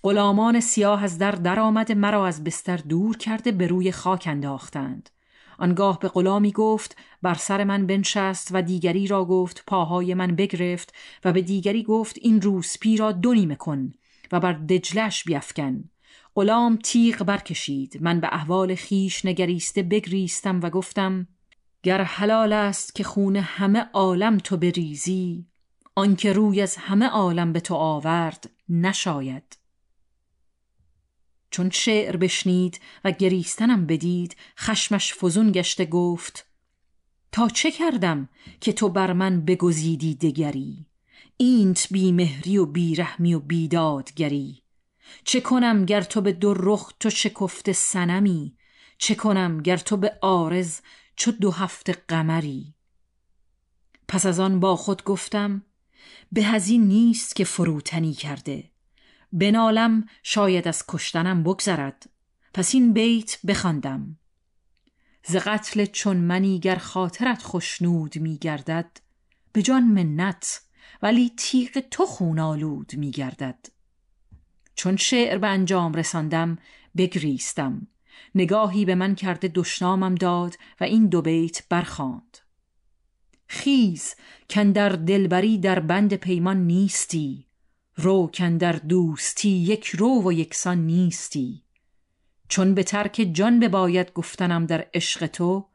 غلامان 0.03 0.59
سیاه 0.59 1.03
از 1.03 1.17
در 1.17 1.31
درآمد 1.31 1.91
مرا 1.91 2.27
از 2.27 2.43
بستر 2.43 2.77
دور 2.77 3.17
کرده 3.17 3.51
به 3.51 3.67
روی 3.67 3.91
خاک 3.91 4.23
انداختند. 4.27 5.09
آنگاه 5.57 5.99
به 5.99 6.07
غلامی 6.07 6.51
گفت 6.51 6.97
بر 7.21 7.33
سر 7.33 7.63
من 7.63 7.87
بنشست 7.87 8.49
و 8.51 8.61
دیگری 8.61 9.07
را 9.07 9.25
گفت 9.25 9.63
پاهای 9.67 10.13
من 10.13 10.35
بگرفت 10.35 10.93
و 11.25 11.33
به 11.33 11.41
دیگری 11.41 11.83
گفت 11.83 12.15
این 12.21 12.41
روسپی 12.41 12.97
را 12.97 13.11
دو 13.11 13.55
کن 13.55 13.93
و 14.31 14.39
بر 14.39 14.53
دجلش 14.53 15.23
بیافکن 15.23 15.83
غلام 16.35 16.77
تیغ 16.83 17.23
برکشید. 17.23 17.97
من 18.01 18.19
به 18.19 18.27
احوال 18.31 18.75
خیش 18.75 19.25
نگریسته 19.25 19.83
بگریستم 19.83 20.59
و 20.63 20.69
گفتم 20.69 21.27
گر 21.83 22.01
حلال 22.03 22.53
است 22.53 22.95
که 22.95 23.03
خون 23.03 23.35
همه 23.35 23.79
عالم 23.93 24.37
تو 24.37 24.57
بریزی 24.57 25.45
آنکه 25.95 26.33
روی 26.33 26.61
از 26.61 26.75
همه 26.75 27.07
عالم 27.07 27.53
به 27.53 27.59
تو 27.59 27.75
آورد 27.75 28.49
نشاید. 28.69 29.57
چون 31.51 31.69
شعر 31.69 32.17
بشنید 32.17 32.79
و 33.03 33.11
گریستنم 33.11 33.85
بدید 33.85 34.35
خشمش 34.59 35.13
فزون 35.13 35.51
گشته 35.51 35.85
گفت 35.85 36.47
تا 37.31 37.49
چه 37.49 37.71
کردم 37.71 38.29
که 38.61 38.73
تو 38.73 38.89
بر 38.89 39.13
من 39.13 39.45
بگزیدی 39.45 40.15
دگری؟ 40.15 40.85
اینت 41.37 41.87
بی 41.91 42.11
مهری 42.11 42.57
و 42.57 42.65
بی 42.65 42.95
رحمی 42.95 43.33
و 43.33 43.39
بیدادگری. 43.39 44.63
چه 45.23 45.41
کنم 45.41 45.85
گر 45.85 46.01
تو 46.01 46.21
به 46.21 46.31
دو 46.31 46.53
رخ 46.53 46.93
تو 46.99 47.09
شکفت 47.09 47.71
سنمی 47.71 48.57
چه 48.97 49.15
کنم 49.15 49.61
گر 49.61 49.77
تو 49.77 49.97
به 49.97 50.17
آرز 50.21 50.79
چو 51.15 51.31
دو 51.31 51.51
هفته 51.51 51.93
قمری؟ 52.07 52.73
پس 54.07 54.25
از 54.25 54.39
آن 54.39 54.59
با 54.59 54.75
خود 54.75 55.03
گفتم 55.03 55.65
به 56.31 56.43
هزین 56.43 56.83
نیست 56.87 57.35
که 57.35 57.43
فروتنی 57.43 58.13
کرده. 58.13 58.69
بنالم 59.31 60.05
شاید 60.23 60.67
از 60.67 60.83
کشتنم 60.87 61.43
بگذرد. 61.43 62.09
پس 62.53 62.75
این 62.75 62.93
بیت 62.93 63.37
بخواندم. 63.47 64.19
ز 65.25 65.35
قتل 65.35 65.85
چون 65.85 66.17
منی 66.17 66.59
گر 66.59 66.75
خاطرت 66.75 67.41
خشنود 67.43 68.17
میگردد 68.17 68.99
به 69.51 69.61
جان 69.61 69.83
منت 69.83 70.61
ولی 71.01 71.31
تیغ 71.37 71.79
تو 71.79 72.05
خون 72.05 72.39
آلود 72.39 72.91
میگردد 72.95 73.67
چون 74.75 74.97
شعر 74.97 75.37
به 75.37 75.47
انجام 75.47 75.93
رساندم 75.93 76.57
بگریستم. 76.97 77.87
نگاهی 78.35 78.85
به 78.85 78.95
من 78.95 79.15
کرده 79.15 79.47
دشنامم 79.47 80.15
داد 80.15 80.57
و 80.79 80.83
این 80.83 81.07
دو 81.07 81.21
بیت 81.21 81.67
برخاند 81.69 82.37
خیز 83.53 84.15
کندر 84.49 84.89
دلبری 84.89 85.57
در 85.57 85.79
بند 85.79 86.13
پیمان 86.13 86.57
نیستی 86.57 87.45
رو 87.95 88.27
کندر 88.33 88.73
دوستی 88.73 89.49
یک 89.49 89.87
رو 89.87 90.21
و 90.23 90.33
یکسان 90.33 90.77
نیستی. 90.77 91.63
چون 92.47 92.73
به 92.73 92.83
ترک 92.83 93.29
جان 93.33 93.59
بباید 93.59 94.13
گفتنم 94.13 94.65
در 94.65 94.87
عشق 94.93 95.27
تو 95.27 95.67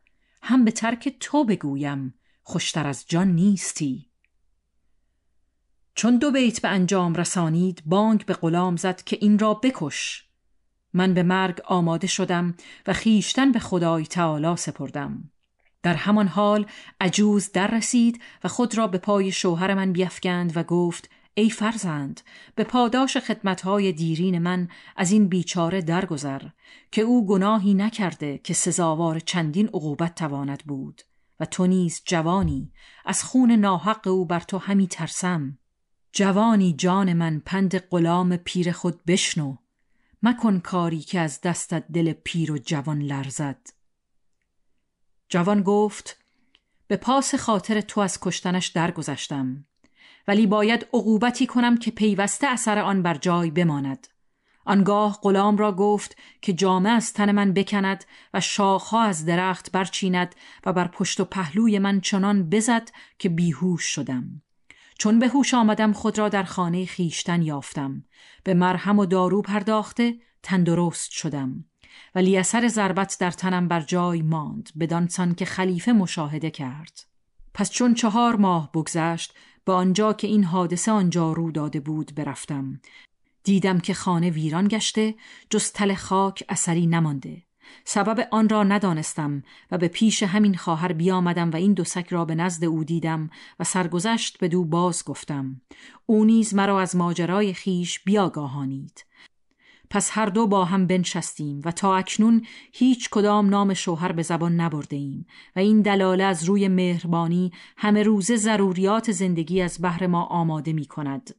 هم 0.43 0.65
به 0.65 0.71
ترک 0.71 1.17
تو 1.21 1.45
بگویم 1.45 2.15
خوشتر 2.43 2.87
از 2.87 3.05
جان 3.09 3.29
نیستی. 3.29 4.11
چون 5.95 6.19
دو 6.19 6.31
بیت 6.31 6.63
به 6.63 6.69
انجام 6.69 7.15
رسانید 7.15 7.83
بانگ 7.87 8.25
به 8.25 8.35
غلام 8.35 8.77
زد 8.77 9.03
که 9.03 9.19
این 9.21 9.39
را 9.39 9.55
بکش. 9.55 10.25
من 10.93 11.15
به 11.15 11.23
مرگ 11.23 11.61
آماده 11.65 12.07
شدم 12.07 12.55
و 12.87 12.93
خیشتن 12.93 13.53
به 13.53 13.59
خدای 13.59 14.07
تعالی 14.07 14.57
سپردم. 14.57 15.31
در 15.83 15.95
همان 15.95 16.29
حال 16.29 16.67
عجوز 17.01 17.53
در 17.53 17.67
رسید 17.67 18.21
و 18.45 18.49
خود 18.49 18.79
را 18.79 18.87
به 18.87 18.99
پای 18.99 19.33
شوهر 19.33 19.75
من 19.75 19.93
بیفکند 19.93 20.57
و 20.57 20.63
گفت 20.63 21.11
ای 21.35 21.51
فرزند 21.51 22.21
به 22.55 22.65
پاداش 22.65 23.17
خدمتهای 23.17 23.93
دیرین 23.93 24.39
من 24.39 24.69
از 24.97 25.11
این 25.13 25.29
بیچاره 25.29 25.81
درگذر 25.83 26.43
که 26.93 27.03
او 27.03 27.27
گناهی 27.27 27.75
نکرده 27.75 28.39
که 28.39 28.55
سزاوار 28.55 29.19
چندین 29.19 29.67
عقوبت 29.67 30.15
تواند 30.15 30.63
بود 30.67 31.03
و 31.41 31.45
تو 31.45 31.67
نیز 31.67 32.03
جوانی 32.05 32.73
از 33.05 33.25
خون 33.25 33.53
ناحق 33.53 34.07
او 34.07 34.25
بر 34.25 34.41
تو 34.41 34.59
همی 34.59 34.87
ترسم. 34.87 35.59
جوانی 36.13 36.73
جان 36.73 37.13
من 37.13 37.43
پند 37.47 37.79
غلام 37.79 38.37
پیر 38.37 38.73
خود 38.73 39.05
بشنو 39.05 39.57
مکن 40.23 40.59
کاری 40.61 41.01
که 41.01 41.21
از 41.21 41.41
دستت 41.41 41.85
دل 41.93 42.13
پیر 42.13 42.53
و 42.53 42.59
جوان 42.59 43.03
لرزد. 43.03 43.78
جوان 45.29 45.63
گفت 45.63 46.17
به 46.87 46.97
پاس 46.97 47.35
خاطر 47.35 47.81
تو 47.81 48.01
از 48.01 48.21
کشتنش 48.21 48.67
درگذشتم 48.67 49.65
ولی 50.29 50.47
باید 50.47 50.87
عقوبتی 50.95 51.47
کنم 51.47 51.77
که 51.77 51.91
پیوسته 51.91 52.47
اثر 52.47 52.79
آن 52.79 53.03
بر 53.03 53.15
جای 53.15 53.51
بماند. 53.51 54.09
آنگاه 54.65 55.19
غلام 55.23 55.57
را 55.57 55.73
گفت 55.73 56.17
که 56.43 56.53
جامه 56.53 56.91
از 56.91 57.13
تن 57.13 57.33
من 57.33 57.53
بکند 57.53 58.05
و 58.35 58.41
شاخها 58.41 59.03
از 59.03 59.25
درخت 59.25 59.73
برچیند 59.73 60.35
و 60.67 60.73
بر 60.73 60.89
پشت 60.89 61.21
و 61.21 61.25
پهلوی 61.25 61.79
من 61.79 62.01
چنان 62.01 62.51
بزد 62.51 62.91
که 63.19 63.29
بیهوش 63.29 63.85
شدم. 63.85 64.43
چون 64.99 65.19
به 65.19 65.29
هوش 65.29 65.55
آمدم 65.55 65.93
خود 65.93 66.19
را 66.19 66.29
در 66.29 66.43
خانه 66.43 66.87
خیشتن 66.87 67.43
یافتم. 67.43 68.05
به 68.45 68.55
مرهم 68.55 68.99
و 68.99 69.07
دارو 69.07 69.43
پرداخته 69.43 70.15
تندرست 70.43 71.11
شدم. 71.11 71.65
ولی 72.15 72.39
اثر 72.39 72.69
ضربت 72.69 73.17
در 73.21 73.31
تنم 73.31 73.69
بر 73.69 73.81
جای 73.81 74.23
ماند 74.23 74.69
بدانسان 74.81 75.35
که 75.35 75.45
خلیفه 75.45 75.93
مشاهده 75.93 76.51
کرد. 76.51 77.07
پس 77.55 77.71
چون 77.71 77.95
چهار 77.95 78.37
ماه 78.37 78.73
بگذشت 78.73 79.35
به 79.65 79.73
آنجا 79.73 80.13
که 80.13 80.27
این 80.27 80.45
حادثه 80.45 80.93
آنجا 80.93 81.33
رو 81.33 81.51
داده 81.51 81.81
بود 81.81 82.15
برفتم. 82.15 82.81
دیدم 83.45 83.81
که 83.81 83.95
خانه 83.95 84.31
ویران 84.31 84.69
گشته 84.69 85.15
جز 85.51 85.73
تل 85.73 85.95
خاک 85.95 86.45
اثری 86.49 86.87
نمانده. 86.87 87.43
سبب 87.85 88.29
آن 88.31 88.49
را 88.49 88.63
ندانستم 88.63 89.43
و 89.71 89.79
به 89.79 89.89
پیش 89.89 90.23
همین 90.23 90.57
خواهر 90.57 90.93
بیامدم 90.93 91.51
و 91.51 91.57
این 91.57 91.73
دو 91.73 91.85
سک 91.85 92.07
را 92.09 92.25
به 92.25 92.35
نزد 92.35 92.65
او 92.65 92.85
دیدم 92.85 93.31
و 93.61 93.65
سرگذشت 93.65 94.39
به 94.39 94.49
دو 94.49 94.65
باز 94.65 95.05
گفتم. 95.05 95.61
او 96.07 96.25
نیز 96.25 96.55
مرا 96.55 96.81
از 96.81 96.97
ماجرای 96.97 97.55
خیش 97.55 98.01
بیاگاهانید. 98.01 99.05
پس 99.91 100.11
هر 100.13 100.27
دو 100.27 100.47
با 100.47 100.65
هم 100.65 100.87
بنشستیم 100.87 101.61
و 101.65 101.73
تا 101.73 101.97
اکنون 101.97 102.47
هیچ 102.73 103.11
کدام 103.11 103.49
نام 103.49 103.75
شوهر 103.75 104.13
به 104.13 104.23
زبان 104.23 104.61
نبرده 104.61 104.97
ایم 104.97 105.27
و 105.57 105.59
این 105.59 105.83
دلاله 105.83 106.25
از 106.25 106.45
روی 106.45 106.69
مهربانی 106.69 107.53
همه 107.77 108.03
روزه 108.03 108.37
ضروریات 108.37 109.13
زندگی 109.13 109.61
از 109.61 109.79
بهر 109.79 110.07
ما 110.07 110.25
آماده 110.25 110.73
می 110.73 110.85
کند 110.85 111.35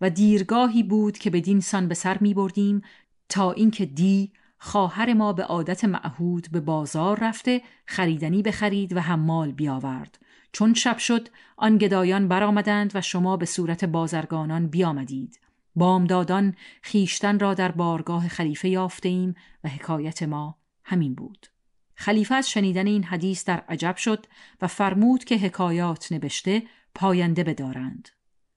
و 0.00 0.10
دیرگاهی 0.10 0.82
بود 0.82 1.18
که 1.18 1.30
بدین 1.30 1.60
سان 1.60 1.88
به 1.88 1.94
سر 1.94 2.18
می 2.20 2.34
بردیم 2.34 2.82
تا 3.28 3.52
اینکه 3.52 3.86
دی 3.86 4.32
خواهر 4.58 5.14
ما 5.14 5.32
به 5.32 5.44
عادت 5.44 5.84
معهود 5.84 6.48
به 6.52 6.60
بازار 6.60 7.18
رفته 7.20 7.62
خریدنی 7.86 8.42
بخرید 8.42 8.96
و 8.96 9.00
حمال 9.00 9.52
بیاورد. 9.52 10.18
چون 10.52 10.74
شب 10.74 10.98
شد 10.98 11.28
آن 11.56 11.78
گدایان 11.78 12.28
برآمدند 12.28 12.92
و 12.94 13.00
شما 13.00 13.36
به 13.36 13.46
صورت 13.46 13.84
بازرگانان 13.84 14.66
بیامدید. 14.66 15.43
بامدادان 15.76 16.56
خیشتن 16.82 17.38
را 17.38 17.54
در 17.54 17.72
بارگاه 17.72 18.28
خلیفه 18.28 18.68
یافته 18.68 19.08
ایم 19.08 19.34
و 19.64 19.68
حکایت 19.68 20.22
ما 20.22 20.58
همین 20.84 21.14
بود. 21.14 21.46
خلیفه 21.94 22.34
از 22.34 22.50
شنیدن 22.50 22.86
این 22.86 23.04
حدیث 23.04 23.44
در 23.44 23.60
عجب 23.60 23.96
شد 23.96 24.26
و 24.62 24.66
فرمود 24.66 25.24
که 25.24 25.36
حکایات 25.36 26.12
نبشته 26.12 26.62
پاینده 26.94 27.44
بدارند. 27.44 28.08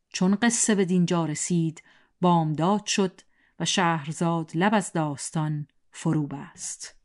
چون 0.10 0.36
قصه 0.36 0.76
به 0.76 0.86
دینجا 0.86 1.26
رسید 1.26 1.84
بامداد 2.22 2.86
شد 2.86 3.22
و 3.60 3.66
شهرزاد 3.66 4.52
لب 4.56 4.74
از 4.74 4.94
داستان 4.94 5.68
فرو 5.92 6.28
بست 6.28 6.96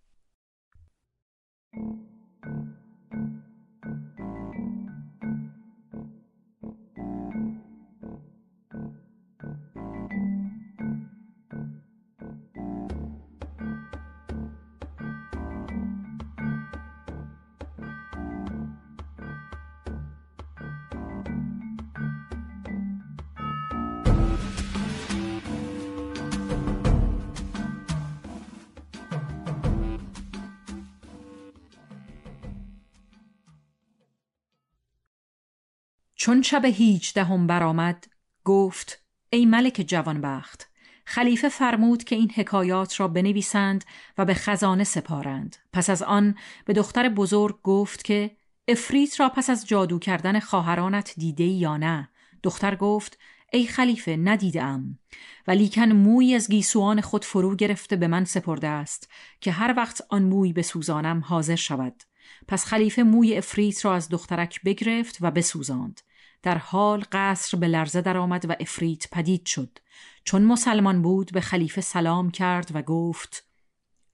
چون 36.23 36.43
شب 36.43 36.65
هیچدهم 36.65 37.47
برآمد 37.47 38.07
گفت 38.45 39.05
ای 39.31 39.47
ملک 39.47 39.85
جوانبخت 39.87 40.71
خلیفه 41.05 41.49
فرمود 41.49 42.05
که 42.05 42.17
این 42.17 42.31
حکایات 42.35 43.01
را 43.01 43.09
بنویسند 43.09 43.85
و 44.19 44.25
به 44.25 44.35
خزانه 44.35 44.85
سپارند. 44.85 45.57
پس 45.73 45.91
از 45.91 46.03
آن 46.03 46.35
به 46.65 46.73
دختر 46.73 47.09
بزرگ 47.09 47.63
گفت 47.63 48.05
که 48.05 48.37
افریت 48.69 49.21
را 49.21 49.29
پس 49.29 49.51
از 49.51 49.67
جادو 49.67 49.99
کردن 49.99 50.41
خواهرانت 50.41 51.15
دیده 51.17 51.45
یا 51.45 51.77
نه؟ 51.77 52.09
دختر 52.43 52.75
گفت 52.75 53.19
ای 53.53 53.67
خلیفه 53.67 54.17
ندیدم 54.17 54.99
ولیکن 55.47 55.93
موی 55.93 56.35
از 56.35 56.49
گیسوان 56.49 57.01
خود 57.01 57.25
فرو 57.25 57.57
گرفته 57.57 57.97
به 57.97 58.07
من 58.09 58.25
سپرده 58.25 58.69
است 58.69 59.11
که 59.41 59.53
هر 59.53 59.75
وقت 59.77 60.03
آن 60.09 60.23
موی 60.23 60.53
بسوزانم 60.53 61.21
حاضر 61.21 61.57
شود. 61.57 62.03
پس 62.49 62.65
خلیفه 62.65 63.03
موی 63.03 63.37
افریت 63.37 63.85
را 63.85 63.95
از 63.95 64.09
دخترک 64.09 64.63
بگرفت 64.63 65.19
و 65.21 65.31
بسوزاند. 65.31 66.01
در 66.43 66.59
حال 66.59 67.05
قصر 67.13 67.59
به 67.59 67.69
لرزه 67.69 68.01
درآمد 68.01 68.51
و 68.51 68.55
افریت 68.61 69.11
پدید 69.11 69.47
شد. 69.47 69.79
چون 70.25 70.43
مسلمان 70.43 71.03
بود 71.03 71.33
به 71.33 71.41
خلیفه 71.41 71.81
سلام 71.81 72.31
کرد 72.31 72.71
و 72.75 72.83
گفت 72.83 73.47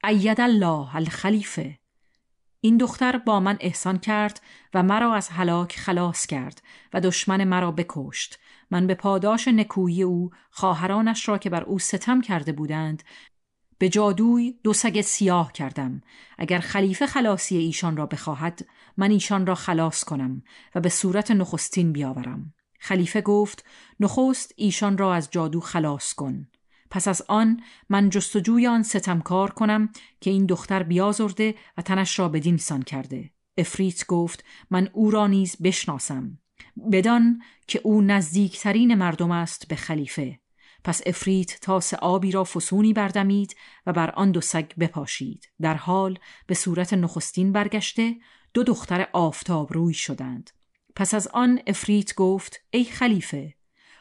اید 0.05 0.41
الله 0.41 0.97
الخلیفه. 0.97 1.79
این 2.61 2.77
دختر 2.77 3.19
با 3.19 3.41
من 3.41 3.57
احسان 3.61 3.99
کرد 3.99 4.41
و 4.75 4.83
مرا 4.83 5.15
از 5.15 5.29
هلاک 5.29 5.77
خلاص 5.77 6.27
کرد 6.27 6.63
و 6.93 7.01
دشمن 7.01 7.45
مرا 7.45 7.73
بکشت. 7.73 8.39
من 8.71 8.87
به 8.87 8.95
پاداش 8.95 9.49
نکویی 9.49 10.03
او 10.03 10.31
خواهرانش 10.51 11.29
را 11.29 11.39
که 11.39 11.51
بر 11.51 11.63
او 11.63 11.79
ستم 11.79 12.21
کرده 12.21 12.53
بودند 12.53 13.03
به 13.79 13.89
جادوی 13.89 14.59
دو 14.65 14.73
سگ 14.73 15.01
سیاه 15.01 15.53
کردم. 15.53 16.03
اگر 16.39 16.59
خلیفه 16.59 17.07
خلاصی 17.07 17.57
ایشان 17.57 17.97
را 17.97 18.07
بخواهد 18.07 18.67
من 18.99 19.11
ایشان 19.11 19.47
را 19.47 19.55
خلاص 19.55 20.05
کنم 20.05 20.43
و 20.75 20.81
به 20.81 20.89
صورت 20.89 21.31
نخستین 21.31 21.93
بیاورم. 21.93 22.55
خلیفه 22.81 23.21
گفت 23.21 23.65
نخست 24.01 24.53
ایشان 24.57 24.99
را 24.99 25.15
از 25.15 25.31
جادو 25.31 25.61
خلاص 25.61 26.13
کن. 26.13 26.49
پس 26.91 27.09
از 27.09 27.23
آن 27.29 27.61
من 27.89 28.11
جستجوی 28.11 28.67
آن 28.67 28.83
ستمکار 28.83 29.51
کنم 29.51 29.89
که 30.21 30.31
این 30.31 30.47
دختر 30.47 30.83
بیازرده 30.83 31.55
و 31.77 31.83
تنش 31.83 32.19
را 32.19 32.29
بدین 32.29 32.57
سان 32.57 32.83
کرده. 32.83 33.31
افریت 33.59 34.07
گفت 34.07 34.45
من 34.71 34.89
او 34.93 35.11
را 35.11 35.27
نیز 35.27 35.57
بشناسم. 35.63 36.39
بدان 36.93 37.43
که 37.67 37.81
او 37.85 38.03
نزدیکترین 38.03 38.95
مردم 38.95 39.31
است 39.31 39.69
به 39.69 39.77
خلیفه. 39.77 40.41
پس 40.85 41.03
افریت 41.07 41.61
تا 41.61 41.81
آبی 42.03 42.31
را 42.31 42.45
فسونی 42.45 42.93
بردمید 42.93 43.57
و 43.87 43.93
بر 43.93 44.11
آن 44.11 44.31
دو 44.31 44.41
سگ 44.41 44.73
بپاشید. 44.81 45.49
در 45.61 45.75
حال 45.75 46.19
به 46.47 46.55
صورت 46.55 46.95
نخستین 46.95 47.53
برگشته 47.53 48.17
دو 48.55 48.63
دختر 48.63 49.09
آفتاب 49.13 49.73
روی 49.73 49.95
شدند. 49.95 50.51
پس 50.97 51.15
از 51.15 51.29
آن 51.29 51.61
افریت 51.67 52.15
گفت 52.15 52.61
ای 52.71 52.85
خلیفه 52.85 53.55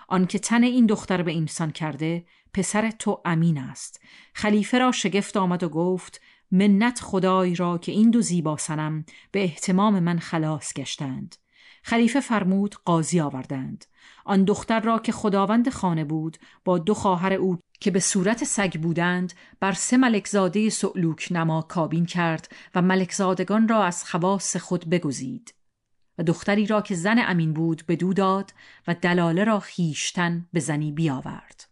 آنکه 0.07 0.39
تن 0.39 0.63
این 0.63 0.86
دختر 0.86 1.21
به 1.21 1.36
انسان 1.36 1.71
کرده 1.71 2.25
پسر 2.53 2.91
تو 2.91 3.21
امین 3.25 3.57
است. 3.57 4.01
خلیفه 4.33 4.77
را 4.77 4.91
شگفت 4.91 5.38
آمد 5.38 5.63
و 5.63 5.69
گفت 5.69 6.21
منت 6.51 6.99
خدای 6.99 7.55
را 7.55 7.77
که 7.77 7.91
این 7.91 8.12
دو 8.12 8.21
زیبا 8.21 8.57
سنم 8.57 9.05
به 9.31 9.43
احتمام 9.43 9.99
من 9.99 10.19
خلاص 10.19 10.73
گشتند. 10.73 11.36
خلیفه 11.83 12.19
فرمود 12.19 12.75
قاضی 12.86 13.19
آوردند. 13.19 13.86
آن 14.26 14.43
دختر 14.43 14.80
را 14.80 15.00
که 15.00 15.12
خداوند 15.12 15.70
خانه 15.70 16.04
بود 16.04 16.38
با 16.65 16.78
دو 16.78 16.93
خواهر 16.93 17.34
او 17.34 17.60
که 17.80 17.91
به 17.91 18.00
صورت 18.00 18.43
سگ 18.43 18.80
بودند 18.80 19.34
بر 19.60 19.72
سه 19.72 19.98
ملکزاده 19.98 20.70
سعلوک 20.70 21.28
نما 21.32 21.62
کابین 21.62 22.06
کرد 22.06 22.52
و 22.76 22.82
ملکزادگان 22.82 23.67
را 23.67 23.84
از 23.84 24.04
خواص 24.04 24.58
خود 24.58 24.89
بگزید. 24.89 25.54
و 26.17 26.24
دختری 26.24 26.65
را 26.65 26.82
که 26.82 26.96
زن 26.96 27.15
امین 27.20 27.54
بود 27.54 27.84
به 27.88 27.96
دو 27.96 28.13
داد 28.13 28.54
و 28.88 28.93
دلاله 28.93 29.43
را 29.43 29.60
خیشتن 29.60 30.48
به 30.54 30.60
زنی 30.60 30.91
بیاورد. 30.91 31.70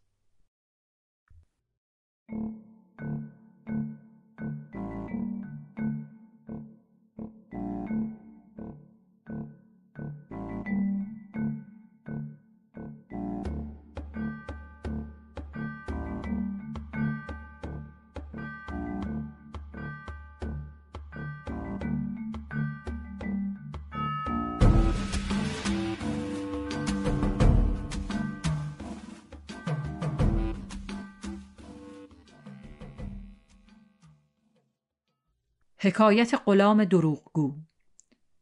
حکایت 35.85 36.41
غلام 36.45 36.85
دروغگو. 36.85 37.55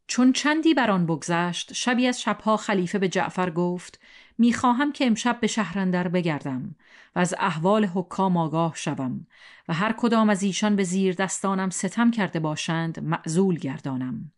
چون 0.07 0.33
چندی 0.33 0.73
بر 0.73 0.91
آن 0.91 1.05
بگذشت 1.05 1.73
شبی 1.73 2.07
از 2.07 2.21
شبها 2.21 2.57
خلیفه 2.57 2.99
به 2.99 3.09
جعفر 3.09 3.49
گفت 3.49 3.99
می‌خواهم 4.37 4.91
که 4.91 5.05
امشب 5.05 5.39
به 5.39 5.47
شهرندر 5.47 6.07
بگردم 6.07 6.75
و 7.15 7.19
از 7.19 7.35
احوال 7.39 7.85
حکام 7.85 8.37
آگاه 8.37 8.73
شوم 8.75 9.27
و 9.67 9.73
هر 9.73 9.93
کدام 9.97 10.29
از 10.29 10.43
ایشان 10.43 10.75
به 10.75 10.83
زیر 10.83 11.15
دستانم 11.15 11.69
ستم 11.69 12.11
کرده 12.11 12.39
باشند 12.39 12.99
معزول 12.99 13.57
گردانم. 13.57 14.31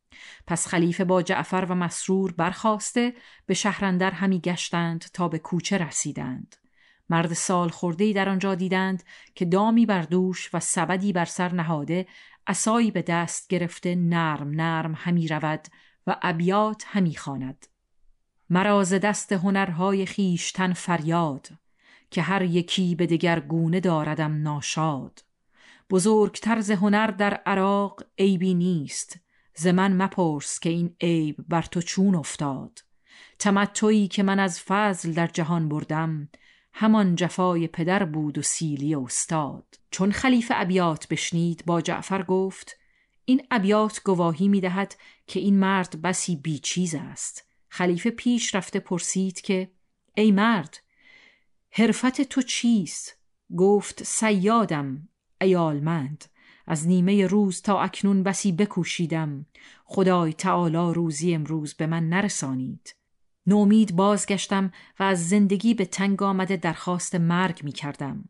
پس 0.48 0.68
خلیفه 0.68 1.06
با 1.06 1.22
جعفر 1.22 1.66
و 1.70 1.76
مسرور 1.76 2.32
برخواسته 2.32 3.14
به 3.46 3.54
شهرندر 3.54 4.12
همی 4.12 4.40
گشتند 4.40 5.06
تا 5.14 5.28
به 5.28 5.40
کوچه 5.40 5.78
رسیدند. 5.78 6.56
مرد 7.10 7.34
سال 7.34 7.70
خوردهی 7.70 8.14
در 8.14 8.30
آنجا 8.30 8.56
دیدند 8.56 9.04
که 9.36 9.46
دامی 9.46 9.86
بر 9.86 10.02
دوش 10.02 10.50
و 10.54 10.60
سبدی 10.60 11.14
بر 11.14 11.26
سر 11.26 11.54
نهاده 11.54 12.06
اسایی 12.48 12.92
به 12.92 13.02
دست 13.02 13.48
گرفته 13.48 13.96
نرم 13.96 14.50
نرم 14.50 14.94
همی 14.98 15.28
رود 15.28 15.68
و 16.08 16.18
ابیات 16.22 16.84
همی 16.88 17.16
خواند. 17.16 17.68
مراز 18.50 18.94
دست 18.94 19.32
هنرهای 19.32 20.06
خیشتن 20.06 20.74
فریاد 20.74 21.50
که 22.12 22.22
هر 22.22 22.42
یکی 22.42 22.96
به 22.96 23.08
دگر 23.08 23.40
گونه 23.40 23.80
داردم 23.80 24.42
ناشاد. 24.42 25.26
بزرگ 25.90 26.34
طرز 26.34 26.72
هنر 26.72 27.08
در 27.08 27.34
عراق 27.34 28.04
عیبی 28.18 28.54
نیست. 28.54 29.20
ز 29.56 29.68
من 29.68 30.02
مپرس 30.02 30.60
که 30.60 30.70
این 30.70 30.96
عیب 31.02 31.36
بر 31.48 31.62
تو 31.62 31.82
چون 31.82 32.16
افتاد. 32.16 32.80
تمتعی 33.40 34.08
که 34.08 34.24
من 34.24 34.40
از 34.40 34.62
فضل 34.62 35.14
در 35.14 35.28
جهان 35.28 35.70
بردم 35.70 36.30
همان 36.78 37.16
جفای 37.16 37.68
پدر 37.68 38.06
بود 38.06 38.38
و 38.38 38.42
سیلی 38.42 38.96
استاد. 38.96 39.80
چون 39.92 40.12
خلیفه 40.12 40.54
ابیات 40.58 41.08
بشنید 41.08 41.64
با 41.66 41.82
جعفر 41.82 42.24
گفت 42.24 42.78
این 43.26 43.48
ابیات 43.52 44.02
گواهی 44.04 44.48
می 44.48 44.62
دهد 44.62 44.96
که 45.28 45.40
این 45.40 45.60
مرد 45.60 46.02
بسی 46.02 46.36
بیچیز 46.36 46.96
است. 46.96 47.48
خلیفه 47.70 48.10
پیش 48.10 48.56
رفته 48.56 48.80
پرسید 48.80 49.42
که 49.42 49.72
ای 50.16 50.32
مرد 50.32 50.78
حرفت 51.72 52.22
تو 52.22 52.42
چیست؟ 52.42 53.18
گفت 53.58 54.04
سیادم 54.04 55.10
ایالمند 55.42 56.26
از 56.68 56.88
نیمه 56.88 57.28
روز 57.28 57.62
تا 57.62 57.82
اکنون 57.82 58.24
بسی 58.24 58.52
بکوشیدم. 58.52 59.46
خدای 59.86 60.34
تعالی 60.34 60.94
روزی 60.94 61.36
امروز 61.36 61.74
به 61.74 61.88
من 61.88 62.10
نرسانید. 62.10 62.96
نومید 63.48 63.96
بازگشتم 63.96 64.72
و 65.00 65.04
از 65.04 65.30
زندگی 65.30 65.74
به 65.74 65.86
تنگ 65.86 66.24
آمده 66.24 66.58
درخواست 66.58 67.16
مرگ 67.16 67.64
می 67.64 67.72
کردم. 67.72 68.30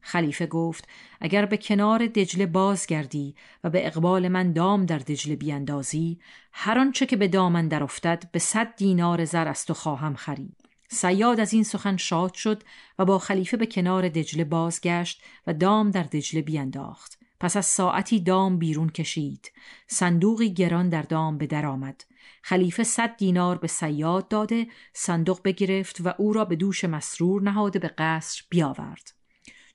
خلیفه 0.00 0.46
گفت 0.46 0.88
اگر 1.20 1.46
به 1.46 1.56
کنار 1.56 2.06
دجله 2.06 2.46
بازگردی 2.46 3.34
و 3.64 3.70
به 3.70 3.86
اقبال 3.86 4.28
من 4.28 4.52
دام 4.52 4.86
در 4.86 4.98
دجله 4.98 5.36
بیاندازی 5.36 6.20
هر 6.52 6.78
آنچه 6.78 7.06
که 7.06 7.16
به 7.16 7.28
دامن 7.28 7.68
در 7.68 7.82
افتد 7.82 8.24
به 8.32 8.38
صد 8.38 8.76
دینار 8.76 9.24
زر 9.24 9.48
از 9.48 9.64
تو 9.64 9.74
خواهم 9.74 10.14
خرید. 10.14 10.56
سیاد 10.90 11.40
از 11.40 11.52
این 11.52 11.64
سخن 11.64 11.96
شاد 11.96 12.34
شد 12.34 12.62
و 12.98 13.04
با 13.04 13.18
خلیفه 13.18 13.56
به 13.56 13.66
کنار 13.66 14.08
دجله 14.08 14.44
بازگشت 14.44 15.22
و 15.46 15.54
دام 15.54 15.90
در 15.90 16.02
دجله 16.02 16.42
بیانداخت 16.42 17.18
پس 17.40 17.56
از 17.56 17.66
ساعتی 17.66 18.20
دام 18.20 18.58
بیرون 18.58 18.88
کشید. 18.88 19.52
صندوقی 19.86 20.54
گران 20.54 20.88
در 20.88 21.02
دام 21.02 21.38
به 21.38 21.46
در 21.46 21.66
آمد. 21.66 22.04
خلیفه 22.42 22.84
صد 22.84 23.16
دینار 23.16 23.58
به 23.58 23.68
سیاد 23.68 24.28
داده 24.28 24.66
صندوق 24.94 25.40
بگرفت 25.44 26.00
و 26.00 26.14
او 26.18 26.32
را 26.32 26.44
به 26.44 26.56
دوش 26.56 26.84
مسرور 26.84 27.42
نهاده 27.42 27.78
به 27.78 27.88
قصر 27.88 28.42
بیاورد. 28.50 29.12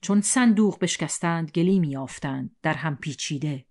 چون 0.00 0.20
صندوق 0.20 0.78
بشکستند 0.80 1.50
گلیمی 1.50 1.88
یافتند 1.88 2.56
در 2.62 2.74
هم 2.74 2.96
پیچیده. 2.96 3.64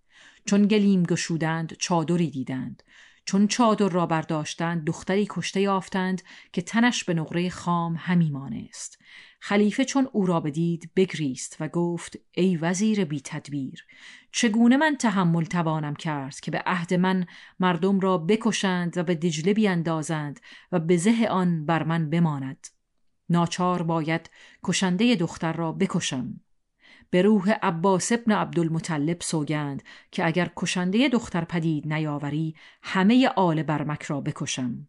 چون 0.46 0.68
گلیم 0.68 1.04
گشودند 1.04 1.74
چادری 1.80 2.30
دیدند. 2.30 2.84
چون 3.26 3.48
چادر 3.48 3.90
را 3.90 4.06
برداشتند 4.06 4.86
دختری 4.86 5.28
کشته 5.30 5.62
یافتند 5.62 6.22
که 6.54 6.62
تنش 6.62 7.04
به 7.04 7.14
نقره 7.14 7.50
خام 7.50 7.96
همی 8.00 8.32
مانست. 8.32 9.00
خلیفه 9.46 9.86
چون 9.86 10.10
او 10.12 10.26
را 10.26 10.40
بدید 10.40 10.92
بگریست 10.96 11.58
و 11.60 11.68
گفت 11.68 12.18
ای 12.32 12.58
وزیر 12.58 13.06
بی 13.06 13.22
تدبیر 13.22 13.86
چگونه 14.32 14.78
من 14.78 14.96
تحمل 14.96 15.44
توانم 15.44 15.96
کرد 15.96 16.40
که 16.40 16.52
به 16.52 16.64
عهد 16.66 16.94
من 16.94 17.26
مردم 17.60 18.00
را 18.00 18.18
بکشند 18.18 18.98
و 18.98 19.04
به 19.04 19.16
دجله 19.16 19.54
بیاندازند 19.54 20.40
و 20.72 20.80
به 20.80 20.98
زه 20.98 21.28
آن 21.30 21.66
بر 21.66 21.84
من 21.84 22.10
بماند؟ 22.10 22.68
ناچار 23.30 23.84
باید 23.84 24.30
کشنده 24.64 25.16
دختر 25.16 25.54
را 25.54 25.72
بکشم. 25.72 26.42
به 27.10 27.22
روح 27.22 27.52
عباس 27.52 28.12
ابن 28.12 28.32
عبدالمطلب 28.32 29.22
سوگند 29.22 29.84
که 30.12 30.26
اگر 30.26 30.52
کشنده 30.58 31.10
دختر 31.10 31.46
پدید 31.46 31.94
نیاوری 31.94 32.56
همه 32.84 33.28
آل 33.28 33.64
برمک 33.64 34.04
را 34.04 34.22
بکشم. 34.22 34.88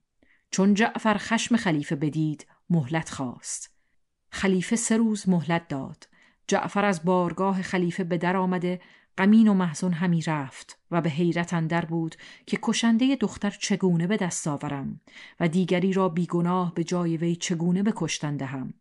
چون 0.51 0.75
جعفر 0.75 1.17
خشم 1.19 1.57
خلیفه 1.57 1.97
بدید 1.97 2.47
مهلت 2.71 3.11
خواست. 3.11 3.74
خلیفه 4.35 4.77
سه 4.77 4.97
روز 4.97 5.29
مهلت 5.29 5.69
داد. 5.69 6.09
جعفر 6.49 6.85
از 6.85 7.05
بارگاه 7.05 7.63
خلیفه 7.63 8.05
به 8.05 8.19
در 8.19 8.37
آمده 8.37 8.81
غمین 9.19 9.49
و 9.49 9.55
محزون 9.55 9.93
همی 9.93 10.23
رفت 10.23 10.79
و 10.91 11.01
به 11.01 11.11
حیرت 11.11 11.55
اندر 11.55 11.85
بود 11.85 12.15
که 12.47 12.59
کشنده 12.63 13.17
دختر 13.17 13.51
چگونه 13.51 14.07
به 14.07 14.17
دست 14.17 14.47
آورم 14.47 15.01
و 15.41 15.49
دیگری 15.49 15.93
را 15.93 16.09
بیگناه 16.09 16.75
به 16.75 16.85
جای 16.85 17.17
وی 17.17 17.37
چگونه 17.37 17.83
به 17.83 17.93
کشتن 17.97 18.37
دهم. 18.37 18.75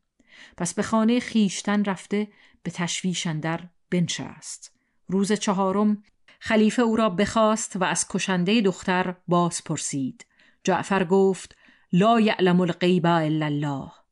پس 0.58 0.74
به 0.74 0.84
خانه 0.84 1.20
خیشتن 1.20 1.86
رفته 1.86 2.28
به 2.63 2.72
تشویش 2.72 3.28
اندر 3.28 3.70
بنشست. 3.89 4.76
روز 5.08 5.32
چهارم 5.32 6.04
خلیفه 6.39 6.82
او 6.82 6.96
را 6.96 7.10
بخواست 7.10 7.76
و 7.76 7.84
از 7.84 8.08
کشنده 8.08 8.62
دختر 8.62 9.16
باز 9.28 9.63
پرسید 9.63 10.26
جعفر 10.63 11.04
گفت 11.04 11.56
لا 11.92 12.20
یعلم 12.20 12.62
الغیب 12.62 13.06
الا 13.06 13.46
الله. 13.46 14.03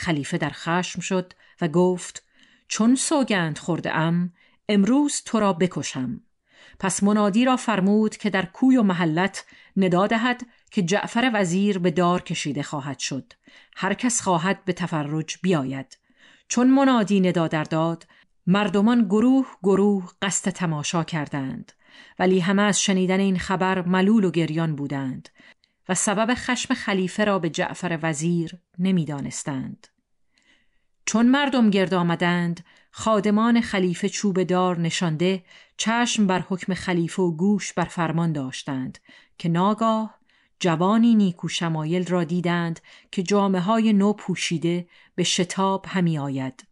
خلیفه 0.00 0.38
در 0.38 0.50
خشم 0.50 1.00
شد 1.00 1.32
و 1.60 1.68
گفت 1.68 2.24
چون 2.68 2.94
سوگند 2.94 3.58
خورده 3.58 3.94
ام 3.96 4.32
امروز 4.68 5.22
تو 5.24 5.40
را 5.40 5.52
بکشم. 5.52 6.20
پس 6.78 7.02
منادی 7.02 7.44
را 7.44 7.56
فرمود 7.56 8.16
که 8.16 8.30
در 8.30 8.46
کوی 8.46 8.76
و 8.76 8.82
محلت 8.82 9.44
ندا 9.76 10.06
دهد 10.06 10.46
که 10.70 10.82
جعفر 10.82 11.30
وزیر 11.34 11.78
به 11.78 11.90
دار 11.90 12.22
کشیده 12.22 12.62
خواهد 12.62 12.98
شد. 12.98 13.32
هر 13.76 13.94
کس 13.94 14.20
خواهد 14.20 14.64
به 14.64 14.72
تفرج 14.72 15.36
بیاید. 15.42 15.98
چون 16.48 16.70
منادی 16.70 17.20
ندا 17.20 17.48
در 17.48 17.64
داد 17.64 18.06
مردمان 18.46 19.04
گروه 19.04 19.46
گروه 19.62 20.10
قصد 20.22 20.50
تماشا 20.50 21.04
کردند. 21.04 21.72
ولی 22.18 22.40
همه 22.40 22.62
از 22.62 22.82
شنیدن 22.82 23.20
این 23.20 23.38
خبر 23.38 23.82
ملول 23.82 24.24
و 24.24 24.30
گریان 24.30 24.76
بودند 24.76 25.28
و 25.88 25.94
سبب 25.94 26.34
خشم 26.34 26.74
خلیفه 26.74 27.24
را 27.24 27.38
به 27.38 27.50
جعفر 27.50 27.98
وزیر 28.02 28.58
نمی‌دانستند. 28.78 29.86
چون 31.06 31.28
مردم 31.28 31.70
گرد 31.70 31.94
آمدند 31.94 32.64
خادمان 32.90 33.60
خلیفه 33.60 34.08
چوب 34.08 34.42
دار 34.42 34.78
نشانده 34.78 35.44
چشم 35.76 36.26
بر 36.26 36.44
حکم 36.48 36.74
خلیفه 36.74 37.22
و 37.22 37.36
گوش 37.36 37.72
بر 37.72 37.84
فرمان 37.84 38.32
داشتند 38.32 38.98
که 39.38 39.48
ناگاه 39.48 40.20
جوانی 40.60 41.14
نیکو 41.14 41.48
شمایل 41.48 42.06
را 42.06 42.24
دیدند 42.24 42.80
که 43.12 43.22
جامعه 43.22 43.60
های 43.60 43.92
نو 43.92 44.12
پوشیده 44.12 44.88
به 45.14 45.24
شتاب 45.24 45.84
همی 45.88 46.18
آید. 46.18 46.66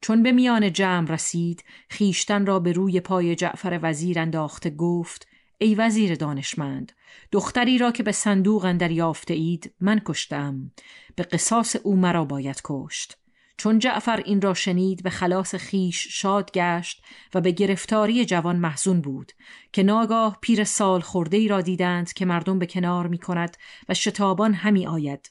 چون 0.00 0.22
به 0.22 0.32
میان 0.32 0.72
جمع 0.72 1.08
رسید 1.08 1.64
خیشتن 1.88 2.46
را 2.46 2.58
به 2.58 2.72
روی 2.72 3.00
پای 3.00 3.34
جعفر 3.34 3.80
وزیر 3.82 4.18
انداخته 4.18 4.70
گفت 4.70 5.26
ای 5.58 5.74
وزیر 5.74 6.14
دانشمند 6.14 6.92
دختری 7.32 7.78
را 7.78 7.92
که 7.92 8.02
به 8.02 8.12
صندوق 8.12 8.64
اندر 8.64 8.90
یافته 8.90 9.34
اید 9.34 9.74
من 9.80 10.00
کشتم. 10.04 10.72
به 11.16 11.22
قصاص 11.22 11.76
او 11.82 11.96
مرا 11.96 12.24
باید 12.24 12.60
کشت. 12.64 13.21
چون 13.62 13.78
جعفر 13.78 14.16
این 14.16 14.40
را 14.40 14.54
شنید 14.54 15.02
به 15.02 15.10
خلاص 15.10 15.54
خیش 15.54 16.06
شاد 16.10 16.52
گشت 16.52 17.04
و 17.34 17.40
به 17.40 17.50
گرفتاری 17.50 18.24
جوان 18.24 18.56
محزون 18.56 19.00
بود 19.00 19.32
که 19.72 19.82
ناگاه 19.82 20.38
پیر 20.40 20.64
سال 20.64 21.00
خورده 21.00 21.36
ای 21.36 21.48
را 21.48 21.60
دیدند 21.60 22.12
که 22.12 22.24
مردم 22.24 22.58
به 22.58 22.66
کنار 22.66 23.06
می 23.06 23.18
کند 23.18 23.56
و 23.88 23.94
شتابان 23.94 24.54
همی 24.54 24.86
آید. 24.86 25.30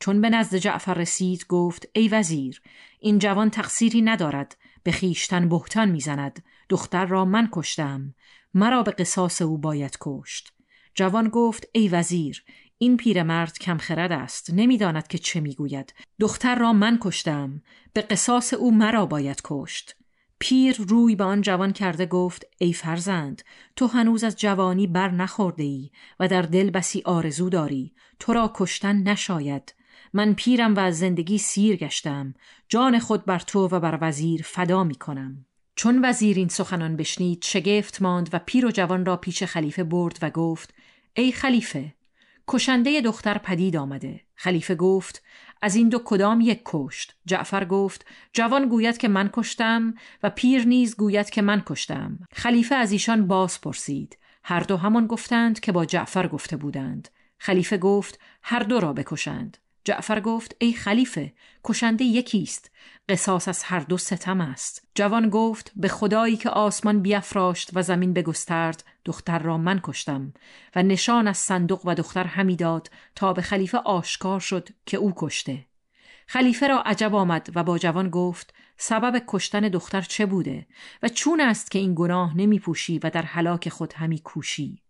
چون 0.00 0.20
به 0.20 0.30
نزد 0.30 0.56
جعفر 0.56 0.94
رسید 0.94 1.46
گفت 1.46 1.86
ای 1.94 2.08
وزیر 2.08 2.62
این 3.00 3.18
جوان 3.18 3.50
تقصیری 3.50 4.02
ندارد 4.02 4.56
به 4.82 4.92
خیشتن 4.92 5.48
بهتان 5.48 5.90
می‌زند 5.90 6.44
دختر 6.68 7.06
را 7.06 7.24
من 7.24 7.48
کشتم 7.52 8.14
مرا 8.54 8.82
به 8.82 8.90
قصاص 8.90 9.42
او 9.42 9.58
باید 9.58 9.96
کشت. 10.00 10.52
جوان 10.94 11.28
گفت 11.28 11.66
ای 11.72 11.88
وزیر 11.88 12.44
این 12.82 12.96
پیرمرد 12.96 13.58
کم 13.58 13.76
خرد 13.76 14.12
است 14.12 14.50
نمی‌داند 14.54 15.08
که 15.08 15.18
چه 15.18 15.40
می‌گوید. 15.40 15.94
دختر 16.20 16.54
را 16.54 16.72
من 16.72 16.98
کشتم 17.00 17.62
به 17.92 18.00
قصاص 18.00 18.54
او 18.54 18.74
مرا 18.74 19.06
باید 19.06 19.40
کشت. 19.44 19.96
پیر 20.38 20.76
روی 20.88 21.16
به 21.16 21.24
آن 21.24 21.40
جوان 21.40 21.72
کرده 21.72 22.06
گفت 22.06 22.44
ای 22.58 22.72
فرزند 22.72 23.42
تو 23.76 23.86
هنوز 23.86 24.24
از 24.24 24.36
جوانی 24.36 24.86
بر 24.86 25.10
نخورده 25.10 25.62
ای 25.62 25.90
و 26.20 26.28
در 26.28 26.42
دل 26.42 26.70
بسی 26.70 27.02
آرزو 27.04 27.48
داری. 27.48 27.92
تو 28.18 28.32
را 28.32 28.52
کشتن 28.54 28.96
نشاید. 28.96 29.74
من 30.12 30.34
پیرم 30.34 30.74
و 30.74 30.80
از 30.80 30.98
زندگی 30.98 31.38
سیر 31.38 31.76
گشتم. 31.76 32.34
جان 32.68 32.98
خود 32.98 33.24
بر 33.24 33.38
تو 33.38 33.68
و 33.68 33.80
بر 33.80 33.98
وزیر 34.00 34.42
فدا 34.44 34.84
می 34.84 34.94
کنم 34.94 35.46
چون 35.76 36.04
وزیر 36.04 36.36
این 36.36 36.48
سخنان 36.48 36.96
بشنید 36.96 37.44
شگفت 37.44 38.02
ماند 38.02 38.30
و 38.32 38.38
پیر 38.38 38.66
و 38.66 38.70
جوان 38.70 39.06
را 39.06 39.16
پیش 39.16 39.42
خلیفه 39.42 39.84
برد 39.84 40.18
و 40.22 40.30
گفت 40.30 40.74
ای 41.14 41.32
خلیفه 41.32 41.94
کشنده 42.48 43.00
دختر 43.00 43.38
پدید 43.38 43.76
آمده. 43.76 44.20
خلیفه 44.34 44.74
گفت 44.74 45.22
از 45.62 45.74
این 45.74 45.88
دو 45.88 45.98
کدام 46.04 46.40
یک 46.40 46.60
کشت؟ 46.64 47.16
جعفر 47.26 47.64
گفت 47.64 48.06
جوان 48.32 48.68
گوید 48.68 48.98
که 48.98 49.08
من 49.08 49.30
کشتم 49.32 49.94
و 50.22 50.30
پیر 50.30 50.66
نیز 50.66 50.96
گوید 50.96 51.30
که 51.30 51.42
من 51.42 51.62
کشتم. 51.66 52.18
خلیفه 52.32 52.74
از 52.74 52.92
ایشان 52.92 53.26
باز 53.26 53.60
پرسید. 53.60 54.18
هر 54.44 54.60
دو 54.60 54.76
همان 54.76 55.06
گفتند 55.06 55.60
که 55.60 55.72
با 55.72 55.84
جعفر 55.84 56.28
گفته 56.28 56.56
بودند. 56.56 57.08
خلیفه 57.38 57.78
گفت 57.78 58.20
هر 58.42 58.62
دو 58.62 58.80
را 58.80 58.92
بکشند. 58.92 59.58
جعفر 59.84 60.20
گفت 60.20 60.56
ای 60.58 60.72
خلیفه 60.72 61.32
کشنده 61.64 62.04
یکی 62.04 62.42
است 62.42 62.70
قصاص 63.08 63.48
از 63.48 63.62
هر 63.62 63.80
دو 63.80 63.98
ستم 63.98 64.40
است. 64.40 64.88
جوان 64.94 65.28
گفت 65.28 65.72
به 65.76 65.88
خدایی 65.88 66.36
که 66.36 66.50
آسمان 66.50 67.02
بیافراشت 67.02 67.70
و 67.74 67.82
زمین 67.82 68.12
بگسترد 68.12 68.84
دختر 69.04 69.38
را 69.38 69.58
من 69.58 69.80
کشتم 69.82 70.32
و 70.76 70.82
نشان 70.82 71.28
از 71.28 71.38
صندوق 71.38 71.86
و 71.86 71.94
دختر 71.94 72.24
همی 72.24 72.56
داد 72.56 72.90
تا 73.14 73.32
به 73.32 73.42
خلیفه 73.42 73.78
آشکار 73.78 74.40
شد 74.40 74.68
که 74.86 74.96
او 74.96 75.12
کشته. 75.16 75.66
خلیفه 76.26 76.68
را 76.68 76.82
عجب 76.82 77.14
آمد 77.14 77.48
و 77.54 77.64
با 77.64 77.78
جوان 77.78 78.10
گفت 78.10 78.54
سبب 78.76 79.22
کشتن 79.26 79.60
دختر 79.60 80.00
چه 80.00 80.26
بوده 80.26 80.66
و 81.02 81.08
چون 81.08 81.40
است 81.40 81.70
که 81.70 81.78
این 81.78 81.94
گناه 81.96 82.36
نمی 82.36 82.58
پوشی 82.58 82.98
و 82.98 83.10
در 83.10 83.22
حلاک 83.22 83.68
خود 83.68 83.92
همی 83.92 84.18
کوشی؟ 84.18 84.82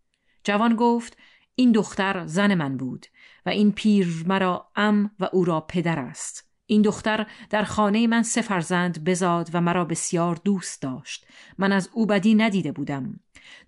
جوان 0.43 0.75
گفت 0.75 1.17
این 1.55 1.71
دختر 1.71 2.25
زن 2.25 2.53
من 2.53 2.77
بود. 2.77 3.05
و 3.45 3.49
این 3.49 3.71
پیر 3.71 4.23
مرا 4.27 4.67
ام 4.75 5.11
و 5.19 5.29
او 5.31 5.45
را 5.45 5.61
پدر 5.61 5.99
است. 5.99 6.53
این 6.65 6.81
دختر 6.81 7.27
در 7.49 7.63
خانه 7.63 8.07
من 8.07 8.23
سه 8.23 8.41
فرزند 8.41 9.03
بزاد 9.03 9.49
و 9.53 9.61
مرا 9.61 9.85
بسیار 9.85 10.39
دوست 10.43 10.81
داشت. 10.81 11.25
من 11.57 11.71
از 11.71 11.89
او 11.93 12.05
بدی 12.05 12.35
ندیده 12.35 12.71
بودم. 12.71 13.19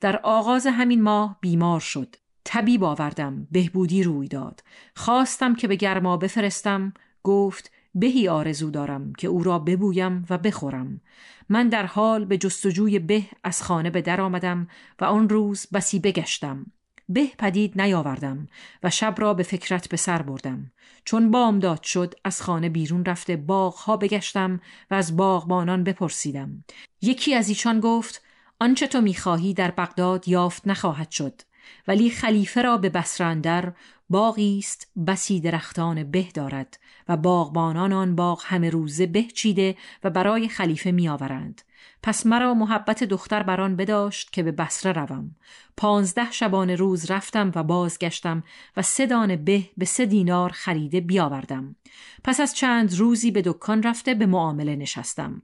در 0.02 0.20
آغاز 0.24 0.68
همین 0.68 1.02
ماه 1.02 1.38
بیمار 1.42 1.80
شد. 1.80 2.16
طبیب 2.44 2.84
آوردم 2.84 3.48
بهبودی 3.52 4.04
روی 4.04 4.28
داد. 4.28 4.64
خواستم 4.96 5.56
که 5.56 5.68
به 5.68 5.76
گرما 5.76 6.18
بفرستم. 6.18 6.94
گفت 7.24 7.72
بهی 7.96 8.28
آرزو 8.28 8.72
دارم 8.72 9.14
که 9.14 9.28
او 9.28 9.44
را 9.44 9.60
ببویم 9.60 10.26
و 10.30 10.38
بخورم. 10.38 11.02
من 11.50 11.70
در 11.70 11.86
حال 11.86 12.26
به 12.26 12.38
جستجوی 12.38 13.00
به 13.00 13.24
از 13.44 13.64
خانه 13.64 13.90
به 13.90 14.02
در 14.02 14.22
آمدم 14.22 14.68
و 15.00 15.06
آن 15.06 15.30
روز 15.30 15.68
بسی 15.74 16.00
بگشتم. 16.00 16.66
به 17.10 17.28
پدید 17.38 17.82
نیاوردم 17.82 18.48
و 18.84 18.90
شب 18.90 19.16
را 19.18 19.34
به 19.34 19.44
فکرت 19.44 19.90
به 19.90 19.98
سر 19.98 20.22
بردم. 20.22 20.72
چون 21.06 21.32
بامداد 21.32 21.84
شد 21.84 22.14
از 22.24 22.42
خانه 22.42 22.70
بیرون 22.70 23.06
رفته 23.06 23.36
باغها 23.36 23.98
بگشتم 23.98 24.62
و 24.92 24.94
از 24.94 25.18
باغبانان 25.18 25.84
بپرسیدم. 25.84 26.64
یکی 27.02 27.36
از 27.36 27.50
ایشان 27.50 27.80
گفت 27.80 28.22
آنچه 28.60 28.88
تو 28.88 29.02
می‌خواهی 29.02 29.54
در 29.54 29.72
بغداد 29.72 30.28
یافت 30.28 30.68
نخواهد 30.68 31.12
شد. 31.12 31.42
ولی 31.88 32.10
خلیفه 32.10 32.62
را 32.62 32.78
به 32.78 32.90
بسرندر 32.90 33.74
باغی 34.10 34.60
است 34.60 34.92
بسی 35.08 35.40
درختان 35.40 36.04
به 36.04 36.24
دارد 36.34 36.80
و 37.08 37.18
باغبانان 37.18 37.94
آن 37.94 38.16
باغ 38.16 38.42
همه 38.46 38.70
روزه 38.70 39.06
به 39.06 39.24
چیده 39.24 39.76
و 40.04 40.10
برای 40.10 40.50
خلیفه 40.50 40.92
میآورند. 40.92 41.62
پس 42.06 42.26
مرا 42.26 42.54
محبت 42.54 43.04
دختر 43.04 43.44
بران 43.44 43.76
بداشت 43.76 44.34
که 44.34 44.44
به 44.44 44.52
بسره 44.52 45.06
روم. 45.06 45.36
پانزده 45.78 46.32
شبانه 46.32 46.76
روز 46.76 47.12
رفتم 47.12 47.52
و 47.56 47.64
بازگشتم 47.64 48.44
و 48.78 48.82
سه 48.82 49.06
دانه 49.06 49.38
به 49.38 49.64
به 49.78 49.86
سه 49.86 50.06
دینار 50.06 50.50
خریده 50.50 51.02
بیاوردم. 51.02 51.76
پس 52.24 52.40
از 52.40 52.56
چند 52.56 52.96
روزی 52.96 53.32
به 53.32 53.42
دکان 53.42 53.84
رفته 53.84 54.14
به 54.14 54.26
معامله 54.26 54.76
نشستم. 54.76 55.42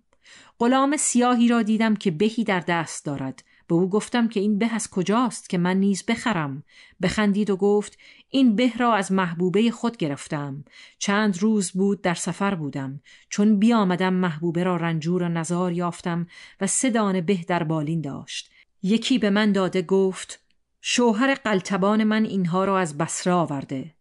غلام 0.60 0.98
سیاهی 0.98 1.48
را 1.48 1.62
دیدم 1.62 1.96
که 1.96 2.12
بهی 2.12 2.44
در 2.44 2.60
دست 2.60 3.06
دارد. 3.06 3.44
به 3.68 3.76
او 3.76 3.90
گفتم 3.90 4.28
که 4.28 4.40
این 4.40 4.58
به 4.58 4.74
از 4.74 4.90
کجاست 4.90 5.50
که 5.50 5.58
من 5.58 5.78
نیز 5.78 6.06
بخرم. 6.06 6.64
بخندید 7.02 7.50
و 7.50 7.56
گفت 7.56 7.98
این 8.30 8.56
به 8.56 8.78
را 8.78 8.94
از 8.94 9.12
محبوبه 9.12 9.72
خود 9.72 9.98
گرفتم. 9.98 10.64
چند 11.00 11.38
روز 11.38 11.72
بود 11.72 12.02
در 12.02 12.14
سفر 12.14 12.56
بودم. 12.56 13.02
چون 13.30 13.60
بیامدم 13.60 14.14
محبوبه 14.14 14.64
را 14.64 14.76
رنجور 14.76 15.24
و 15.24 15.30
نزار 15.30 15.72
یافتم 15.72 16.28
و 16.62 16.68
سه 16.68 16.90
دانه 16.90 17.22
به 17.22 17.38
در 17.48 17.64
بالین 17.64 18.02
داشت. 18.02 18.52
یکی 18.84 19.20
به 19.20 19.30
من 19.30 19.52
داده 19.52 19.82
گفت 19.82 20.40
شوهر 20.82 21.34
قلتبان 21.34 22.04
من 22.04 22.26
اینها 22.26 22.66
را 22.66 22.80
از 22.80 22.98
بسره 22.98 23.34
آورده. 23.34 23.96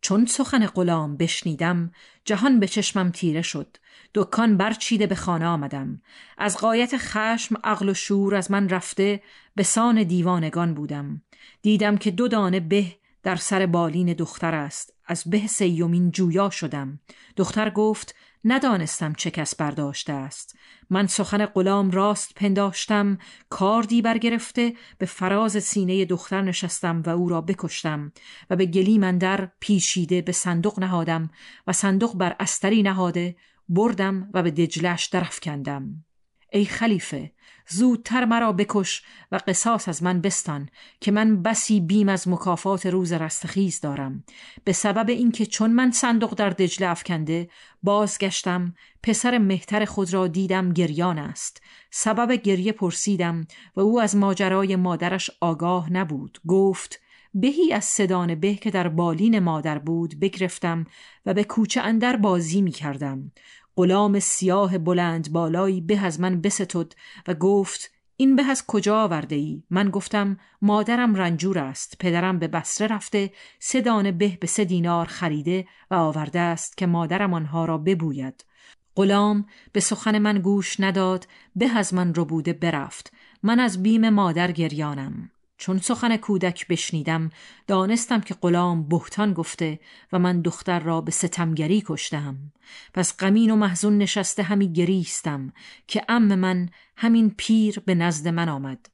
چون 0.00 0.26
سخن 0.26 0.66
غلام 0.66 1.16
بشنیدم 1.16 1.92
جهان 2.24 2.60
به 2.60 2.66
چشمم 2.66 3.10
تیره 3.10 3.42
شد 3.42 3.76
دکان 4.14 4.56
برچیده 4.56 5.06
به 5.06 5.14
خانه 5.14 5.46
آمدم. 5.46 6.02
از 6.38 6.58
قایت 6.58 6.96
خشم 6.96 7.56
عقل 7.64 7.88
و 7.88 7.94
شور 7.94 8.34
از 8.34 8.50
من 8.50 8.68
رفته 8.68 9.22
به 9.54 9.62
سان 9.62 10.02
دیوانگان 10.02 10.74
بودم. 10.74 11.22
دیدم 11.62 11.96
که 11.96 12.10
دو 12.10 12.28
دانه 12.28 12.60
به 12.60 12.86
در 13.22 13.36
سر 13.36 13.66
بالین 13.66 14.12
دختر 14.12 14.54
است. 14.54 14.94
از 15.06 15.24
به 15.26 15.46
سیومین 15.46 16.10
جویا 16.10 16.50
شدم. 16.50 17.00
دختر 17.36 17.70
گفت 17.70 18.14
ندانستم 18.44 19.12
چه 19.12 19.30
کس 19.30 19.54
برداشته 19.54 20.12
است. 20.12 20.56
من 20.90 21.06
سخن 21.06 21.46
غلام 21.46 21.90
راست 21.90 22.34
پنداشتم 22.34 23.18
کاردی 23.48 24.02
برگرفته 24.02 24.72
به 24.98 25.06
فراز 25.06 25.64
سینه 25.64 26.04
دختر 26.04 26.42
نشستم 26.42 27.02
و 27.06 27.10
او 27.10 27.28
را 27.28 27.40
بکشتم 27.40 28.12
و 28.50 28.56
به 28.56 28.66
گلی 28.66 28.98
مندر 28.98 29.48
پیشیده 29.60 30.22
به 30.22 30.32
صندوق 30.32 30.80
نهادم 30.80 31.30
و 31.66 31.72
صندوق 31.72 32.16
بر 32.16 32.36
استری 32.40 32.82
نهاده 32.82 33.36
بردم 33.68 34.30
و 34.34 34.42
به 34.42 34.50
دجلش 34.50 35.06
درف 35.06 35.40
کندم 35.40 36.04
ای 36.52 36.64
خلیفه 36.64 37.32
زودتر 37.70 38.24
مرا 38.24 38.52
بکش 38.52 39.02
و 39.32 39.40
قصاص 39.46 39.88
از 39.88 40.02
من 40.02 40.20
بستان 40.20 40.68
که 41.00 41.12
من 41.12 41.42
بسی 41.42 41.80
بیم 41.80 42.08
از 42.08 42.28
مکافات 42.28 42.86
روز 42.86 43.12
رستخیز 43.12 43.80
دارم. 43.80 44.24
به 44.64 44.72
سبب 44.72 45.08
اینکه 45.08 45.46
چون 45.46 45.70
من 45.70 45.90
صندوق 45.90 46.34
در 46.34 46.50
دجله 46.50 46.88
افکنده 46.88 47.48
بازگشتم 47.82 48.74
پسر 49.02 49.38
مهتر 49.38 49.84
خود 49.84 50.12
را 50.14 50.26
دیدم 50.26 50.72
گریان 50.72 51.18
است. 51.18 51.62
سبب 51.90 52.32
گریه 52.32 52.72
پرسیدم 52.72 53.46
و 53.76 53.80
او 53.80 54.00
از 54.00 54.16
ماجرای 54.16 54.76
مادرش 54.76 55.30
آگاه 55.40 55.92
نبود. 55.92 56.38
گفت 56.46 57.00
بهی 57.34 57.72
از 57.72 57.84
صدان 57.84 58.34
به 58.34 58.54
که 58.54 58.70
در 58.70 58.88
بالین 58.88 59.38
مادر 59.38 59.78
بود 59.78 60.20
بگرفتم 60.20 60.86
و 61.26 61.34
به 61.34 61.44
کوچه 61.44 61.80
اندر 61.80 62.16
بازی 62.16 62.62
می 62.62 62.70
کردم 62.70 63.32
غلام 63.80 64.18
سیاه 64.18 64.78
بلند 64.78 65.32
بالایی 65.32 65.80
به 65.80 65.98
از 65.98 66.20
من 66.20 66.40
بستد 66.40 66.92
و 67.28 67.34
گفت 67.34 67.90
این 68.16 68.36
به 68.36 68.42
از 68.42 68.66
کجا 68.66 69.02
آورده 69.02 69.34
ای؟ 69.34 69.62
من 69.70 69.90
گفتم 69.90 70.38
مادرم 70.62 71.14
رنجور 71.14 71.58
است 71.58 71.96
پدرم 71.98 72.38
به 72.38 72.48
بسره 72.48 72.86
رفته 72.86 73.32
سه 73.58 73.80
دانه 73.80 74.12
به 74.12 74.38
به 74.40 74.46
سه 74.46 74.64
دینار 74.64 75.06
خریده 75.06 75.66
و 75.90 75.94
آورده 75.94 76.40
است 76.40 76.76
که 76.76 76.86
مادرم 76.86 77.34
آنها 77.34 77.64
را 77.64 77.78
ببوید 77.78 78.44
غلام 78.96 79.46
به 79.72 79.80
سخن 79.80 80.18
من 80.18 80.38
گوش 80.38 80.80
نداد 80.80 81.26
به 81.56 81.68
از 81.76 81.94
من 81.94 82.14
رو 82.14 82.24
بوده 82.24 82.52
برفت 82.52 83.12
من 83.42 83.60
از 83.60 83.82
بیم 83.82 84.08
مادر 84.08 84.52
گریانم 84.52 85.30
چون 85.60 85.78
سخن 85.78 86.16
کودک 86.16 86.66
بشنیدم 86.68 87.30
دانستم 87.66 88.20
که 88.20 88.34
غلام 88.34 88.88
بهتان 88.88 89.32
گفته 89.32 89.80
و 90.12 90.18
من 90.18 90.40
دختر 90.40 90.80
را 90.80 91.00
به 91.00 91.10
ستمگری 91.10 91.82
کشتم 91.86 92.52
پس 92.94 93.16
غمین 93.16 93.50
و 93.50 93.56
محزون 93.56 93.98
نشسته 93.98 94.42
همی 94.42 94.72
گریستم 94.72 95.52
که 95.86 96.04
ام 96.08 96.34
من 96.34 96.68
همین 96.96 97.34
پیر 97.36 97.80
به 97.80 97.94
نزد 97.94 98.28
من 98.28 98.48
آمد. 98.48 98.86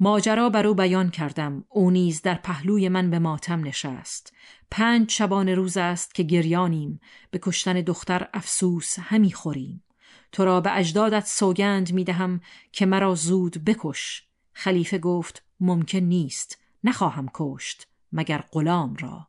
ماجرا 0.00 0.48
بر 0.50 0.66
او 0.66 0.74
بیان 0.74 1.10
کردم. 1.10 1.64
او 1.68 1.90
نیز 1.90 2.22
در 2.22 2.34
پهلوی 2.34 2.88
من 2.88 3.10
به 3.10 3.18
ماتم 3.18 3.64
نشست. 3.64 4.32
پنج 4.70 5.10
شبانه 5.10 5.54
روز 5.54 5.76
است 5.76 6.14
که 6.14 6.22
گریانیم. 6.22 7.00
به 7.30 7.38
کشتن 7.42 7.72
دختر 7.80 8.28
افسوس 8.34 8.98
همی 8.98 9.32
خوریم. 9.32 9.84
تو 10.32 10.44
را 10.44 10.60
به 10.60 10.76
اجدادت 10.76 11.26
سوگند 11.26 11.92
می‌دهم 11.92 12.40
که 12.72 12.86
مرا 12.86 13.14
زود 13.14 13.64
بکش. 13.64 14.22
خلیفه 14.52 14.98
گفت 14.98 15.45
ممکن 15.60 15.98
نیست 15.98 16.58
نخواهم 16.84 17.30
کشت 17.34 17.86
مگر 18.12 18.44
غلام 18.52 18.96
را. 18.96 19.28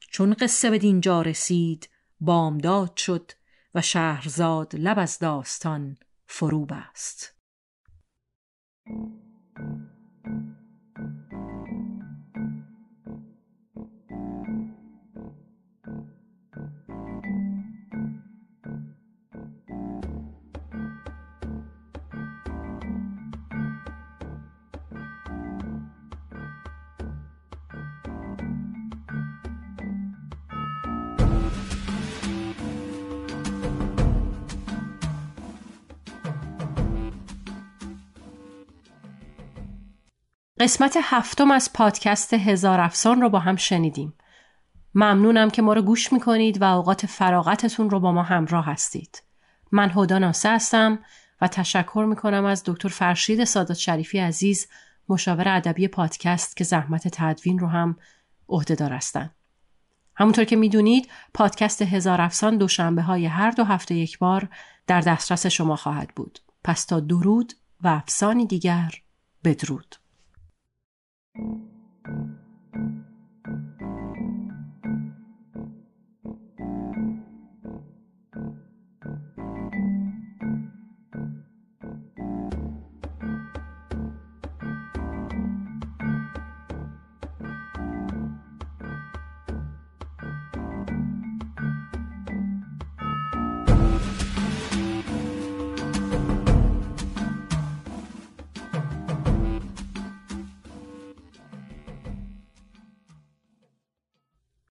چون 0.00 0.34
قصه 0.34 0.70
به 0.70 0.78
دینجا 0.78 1.22
رسید 1.22 1.88
بامداد 2.20 2.96
شد 2.96 3.32
و 3.74 3.82
شهرزاد 3.82 4.76
لب 4.76 4.98
از 4.98 5.18
داستان 5.18 5.96
فرو 6.26 6.66
بست 6.66 7.36
قسمت 40.62 40.98
هفتم 41.02 41.50
از 41.50 41.72
پادکست 41.72 42.34
هزار 42.34 42.80
افسان 42.80 43.20
رو 43.20 43.28
با 43.28 43.38
هم 43.38 43.56
شنیدیم. 43.56 44.14
ممنونم 44.94 45.50
که 45.50 45.62
ما 45.62 45.72
رو 45.72 45.82
گوش 45.82 46.12
می‌کنید 46.12 46.62
و 46.62 46.64
اوقات 46.64 47.06
فراغتتون 47.06 47.90
رو 47.90 48.00
با 48.00 48.12
ما 48.12 48.22
همراه 48.22 48.66
هستید. 48.66 49.22
من 49.72 49.92
هدا 49.94 50.18
ناسه 50.18 50.50
هستم 50.50 50.98
و 51.40 51.48
تشکر 51.48 52.04
می‌کنم 52.08 52.44
از 52.44 52.62
دکتر 52.66 52.88
فرشید 52.88 53.44
سادات 53.44 53.76
شریفی 53.76 54.18
عزیز 54.18 54.68
مشاور 55.08 55.48
ادبی 55.48 55.88
پادکست 55.88 56.56
که 56.56 56.64
زحمت 56.64 57.08
تدوین 57.08 57.58
رو 57.58 57.66
هم 57.66 57.96
عهدهدار 58.48 58.92
هستن. 58.92 59.30
همونطور 60.16 60.44
که 60.44 60.56
می‌دونید 60.56 61.08
پادکست 61.34 61.82
هزار 61.82 62.20
افسان 62.20 62.58
دوشنبه 62.58 63.02
های 63.02 63.26
هر 63.26 63.50
دو 63.50 63.64
هفته 63.64 63.94
یک 63.94 64.18
بار 64.18 64.48
در 64.86 65.00
دسترس 65.00 65.46
شما 65.46 65.76
خواهد 65.76 66.08
بود. 66.16 66.38
پس 66.64 66.84
تا 66.84 67.00
درود 67.00 67.52
و 67.80 67.88
افسانی 67.88 68.46
دیگر 68.46 68.90
بدرود. 69.44 70.01
Thank 71.36 71.58
you. 72.08 72.41